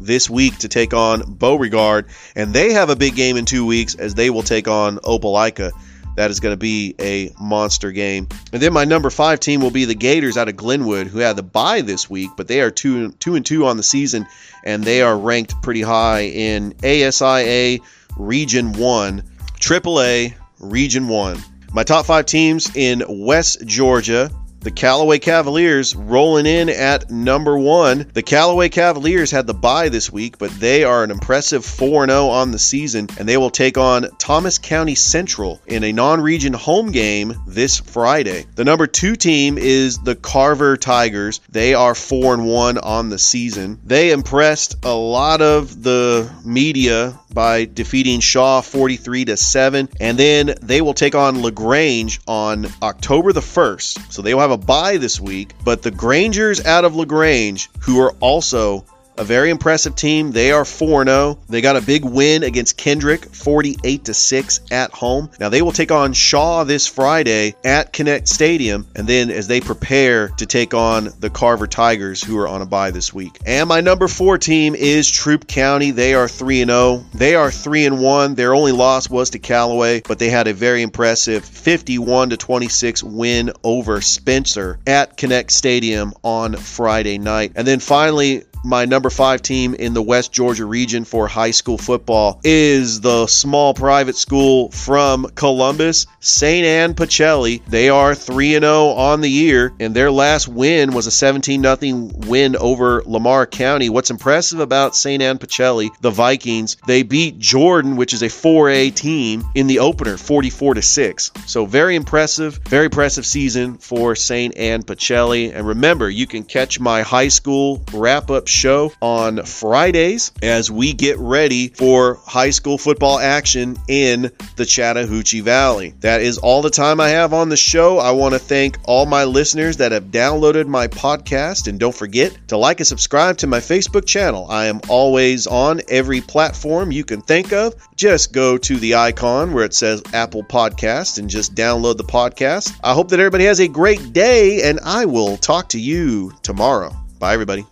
this 0.00 0.30
week 0.30 0.58
to 0.58 0.68
take 0.68 0.94
on 0.94 1.34
Beauregard, 1.34 2.06
and 2.34 2.52
they 2.52 2.72
have 2.72 2.90
a 2.90 2.96
big 2.96 3.16
game 3.16 3.36
in 3.36 3.44
two 3.44 3.66
weeks 3.66 3.94
as 3.94 4.14
they 4.14 4.30
will 4.30 4.42
take 4.42 4.68
on 4.68 4.98
Opelika. 4.98 5.72
That 6.16 6.30
is 6.30 6.40
going 6.40 6.52
to 6.52 6.58
be 6.58 6.94
a 7.00 7.30
monster 7.40 7.90
game. 7.90 8.28
And 8.52 8.60
then 8.60 8.72
my 8.72 8.84
number 8.84 9.08
five 9.08 9.40
team 9.40 9.62
will 9.62 9.70
be 9.70 9.86
the 9.86 9.94
Gators 9.94 10.36
out 10.36 10.48
of 10.48 10.56
Glenwood, 10.56 11.06
who 11.06 11.20
had 11.20 11.36
the 11.36 11.42
bye 11.42 11.80
this 11.80 12.10
week, 12.10 12.30
but 12.36 12.48
they 12.48 12.60
are 12.60 12.70
two 12.70 13.12
two 13.12 13.34
and 13.34 13.46
two 13.46 13.66
on 13.66 13.76
the 13.76 13.82
season, 13.82 14.26
and 14.62 14.84
they 14.84 15.00
are 15.02 15.16
ranked 15.16 15.62
pretty 15.62 15.82
high 15.82 16.24
in 16.24 16.74
ASIA 16.82 17.80
Region 18.16 18.74
One. 18.74 19.22
AAA 19.62 20.34
Region 20.58 21.06
1. 21.06 21.38
My 21.72 21.84
top 21.84 22.06
five 22.06 22.26
teams 22.26 22.74
in 22.74 23.04
West 23.08 23.64
Georgia. 23.64 24.28
The 24.62 24.70
Callaway 24.70 25.18
Cavaliers 25.18 25.96
rolling 25.96 26.46
in 26.46 26.68
at 26.68 27.10
number 27.10 27.58
one. 27.58 28.08
The 28.12 28.22
Callaway 28.22 28.68
Cavaliers 28.68 29.30
had 29.30 29.46
the 29.46 29.54
bye 29.54 29.88
this 29.88 30.12
week, 30.12 30.38
but 30.38 30.52
they 30.52 30.84
are 30.84 31.02
an 31.02 31.10
impressive 31.10 31.64
4 31.64 32.06
0 32.06 32.28
on 32.28 32.52
the 32.52 32.60
season, 32.60 33.08
and 33.18 33.28
they 33.28 33.36
will 33.36 33.50
take 33.50 33.76
on 33.76 34.08
Thomas 34.18 34.58
County 34.58 34.94
Central 34.94 35.60
in 35.66 35.82
a 35.82 35.92
non 35.92 36.20
region 36.20 36.52
home 36.52 36.92
game 36.92 37.34
this 37.46 37.80
Friday. 37.80 38.46
The 38.54 38.64
number 38.64 38.86
two 38.86 39.16
team 39.16 39.58
is 39.58 39.98
the 39.98 40.14
Carver 40.14 40.76
Tigers. 40.76 41.40
They 41.50 41.74
are 41.74 41.96
4 41.96 42.38
1 42.38 42.78
on 42.78 43.08
the 43.08 43.18
season. 43.18 43.80
They 43.84 44.12
impressed 44.12 44.76
a 44.84 44.94
lot 44.94 45.42
of 45.42 45.82
the 45.82 46.30
media 46.44 47.18
by 47.32 47.64
defeating 47.64 48.20
Shaw 48.20 48.60
43 48.60 49.26
to 49.26 49.36
7 49.36 49.88
and 50.00 50.18
then 50.18 50.54
they 50.62 50.80
will 50.80 50.94
take 50.94 51.14
on 51.14 51.42
LaGrange 51.42 52.20
on 52.26 52.66
October 52.82 53.32
the 53.32 53.40
1st. 53.40 54.12
So 54.12 54.22
they 54.22 54.34
will 54.34 54.42
have 54.42 54.51
a 54.52 54.56
bye 54.58 54.98
this 54.98 55.20
week, 55.20 55.54
but 55.64 55.82
the 55.82 55.90
Grangers 55.90 56.64
out 56.64 56.84
of 56.84 56.94
LaGrange 56.94 57.70
who 57.80 58.00
are 58.00 58.12
also 58.20 58.84
a 59.18 59.24
very 59.24 59.50
impressive 59.50 59.94
team. 59.94 60.32
They 60.32 60.52
are 60.52 60.64
4 60.64 61.04
0. 61.04 61.38
They 61.48 61.60
got 61.60 61.76
a 61.76 61.82
big 61.82 62.04
win 62.04 62.42
against 62.42 62.76
Kendrick, 62.76 63.24
48 63.24 64.04
to 64.06 64.14
6 64.14 64.60
at 64.70 64.92
home. 64.92 65.30
Now 65.38 65.48
they 65.48 65.62
will 65.62 65.72
take 65.72 65.92
on 65.92 66.12
Shaw 66.12 66.64
this 66.64 66.86
Friday 66.86 67.54
at 67.64 67.92
Connect 67.92 68.28
Stadium, 68.28 68.86
and 68.94 69.06
then 69.06 69.30
as 69.30 69.48
they 69.48 69.60
prepare 69.60 70.28
to 70.38 70.46
take 70.46 70.74
on 70.74 71.10
the 71.20 71.30
Carver 71.30 71.66
Tigers, 71.66 72.22
who 72.22 72.38
are 72.38 72.48
on 72.48 72.62
a 72.62 72.66
bye 72.66 72.90
this 72.90 73.12
week. 73.12 73.38
And 73.46 73.68
my 73.68 73.80
number 73.80 74.08
four 74.08 74.38
team 74.38 74.74
is 74.74 75.10
Troup 75.10 75.46
County. 75.46 75.90
They 75.90 76.14
are 76.14 76.28
3 76.28 76.64
0. 76.64 77.04
They 77.14 77.34
are 77.34 77.50
3 77.50 77.90
1. 77.90 78.34
Their 78.34 78.54
only 78.54 78.72
loss 78.72 79.10
was 79.10 79.30
to 79.30 79.38
Callaway, 79.38 80.02
but 80.06 80.18
they 80.18 80.30
had 80.30 80.48
a 80.48 80.54
very 80.54 80.82
impressive 80.82 81.44
51 81.44 82.30
to 82.30 82.36
26 82.36 83.02
win 83.02 83.52
over 83.64 84.00
Spencer 84.00 84.78
at 84.86 85.16
Connect 85.16 85.50
Stadium 85.50 86.12
on 86.22 86.54
Friday 86.56 87.18
night. 87.18 87.52
And 87.56 87.66
then 87.66 87.80
finally, 87.80 88.44
my 88.64 88.84
number 88.84 89.10
five 89.10 89.42
team 89.42 89.74
in 89.74 89.94
the 89.94 90.02
West 90.02 90.32
Georgia 90.32 90.64
region 90.64 91.04
for 91.04 91.26
high 91.26 91.50
school 91.50 91.78
football 91.78 92.40
is 92.44 93.00
the 93.00 93.26
small 93.26 93.74
private 93.74 94.16
school 94.16 94.70
from 94.70 95.26
Columbus, 95.34 96.06
St. 96.20 96.64
Anne 96.64 96.94
Pacelli. 96.94 97.64
They 97.66 97.88
are 97.88 98.14
3 98.14 98.52
0 98.52 98.88
on 98.88 99.20
the 99.20 99.30
year, 99.30 99.72
and 99.80 99.94
their 99.94 100.10
last 100.10 100.48
win 100.48 100.92
was 100.92 101.06
a 101.06 101.10
17 101.10 101.62
0 101.62 102.10
win 102.28 102.56
over 102.56 103.02
Lamar 103.04 103.46
County. 103.46 103.88
What's 103.90 104.10
impressive 104.10 104.60
about 104.60 104.94
St. 104.94 105.22
Anne 105.22 105.38
Pacelli, 105.38 105.90
the 106.00 106.10
Vikings, 106.10 106.76
they 106.86 107.02
beat 107.02 107.38
Jordan, 107.38 107.96
which 107.96 108.14
is 108.14 108.22
a 108.22 108.26
4A 108.26 108.94
team, 108.94 109.44
in 109.54 109.66
the 109.66 109.80
opener 109.80 110.16
44 110.16 110.74
to 110.74 110.82
6. 110.82 111.30
So 111.46 111.66
very 111.66 111.96
impressive, 111.96 112.60
very 112.68 112.86
impressive 112.86 113.26
season 113.26 113.78
for 113.78 114.14
St. 114.14 114.56
Anne 114.56 114.82
Pacelli. 114.82 115.54
And 115.54 115.66
remember, 115.66 116.08
you 116.08 116.26
can 116.26 116.44
catch 116.44 116.78
my 116.78 117.02
high 117.02 117.28
school 117.28 117.82
wrap 117.92 118.30
up 118.30 118.48
show 118.52 118.92
on 119.00 119.44
Fridays 119.44 120.32
as 120.42 120.70
we 120.70 120.92
get 120.92 121.18
ready 121.18 121.68
for 121.68 122.18
high 122.24 122.50
school 122.50 122.78
football 122.78 123.18
action 123.18 123.76
in 123.88 124.30
the 124.56 124.64
Chattahoochee 124.64 125.40
Valley. 125.40 125.94
That 126.00 126.20
is 126.20 126.38
all 126.38 126.62
the 126.62 126.70
time 126.70 127.00
I 127.00 127.08
have 127.08 127.32
on 127.32 127.48
the 127.48 127.56
show. 127.56 127.98
I 127.98 128.12
want 128.12 128.34
to 128.34 128.38
thank 128.38 128.78
all 128.84 129.06
my 129.06 129.24
listeners 129.24 129.78
that 129.78 129.92
have 129.92 130.04
downloaded 130.04 130.66
my 130.66 130.88
podcast 130.88 131.66
and 131.66 131.80
don't 131.80 131.94
forget 131.94 132.36
to 132.48 132.56
like 132.56 132.80
and 132.80 132.86
subscribe 132.86 133.38
to 133.38 133.46
my 133.46 133.58
Facebook 133.58 134.06
channel. 134.06 134.46
I 134.48 134.66
am 134.66 134.80
always 134.88 135.46
on 135.46 135.80
every 135.88 136.20
platform 136.20 136.92
you 136.92 137.04
can 137.04 137.22
think 137.22 137.52
of. 137.52 137.74
Just 137.96 138.32
go 138.32 138.58
to 138.58 138.76
the 138.76 138.96
icon 138.96 139.52
where 139.52 139.64
it 139.64 139.74
says 139.74 140.02
Apple 140.12 140.44
Podcast 140.44 141.18
and 141.18 141.30
just 141.30 141.54
download 141.54 141.96
the 141.96 142.04
podcast. 142.04 142.78
I 142.84 142.92
hope 142.92 143.08
that 143.08 143.20
everybody 143.20 143.44
has 143.44 143.60
a 143.60 143.68
great 143.68 144.12
day 144.12 144.62
and 144.62 144.80
I 144.84 145.06
will 145.06 145.36
talk 145.36 145.70
to 145.70 145.80
you 145.80 146.32
tomorrow. 146.42 146.94
Bye 147.18 147.34
everybody. 147.34 147.71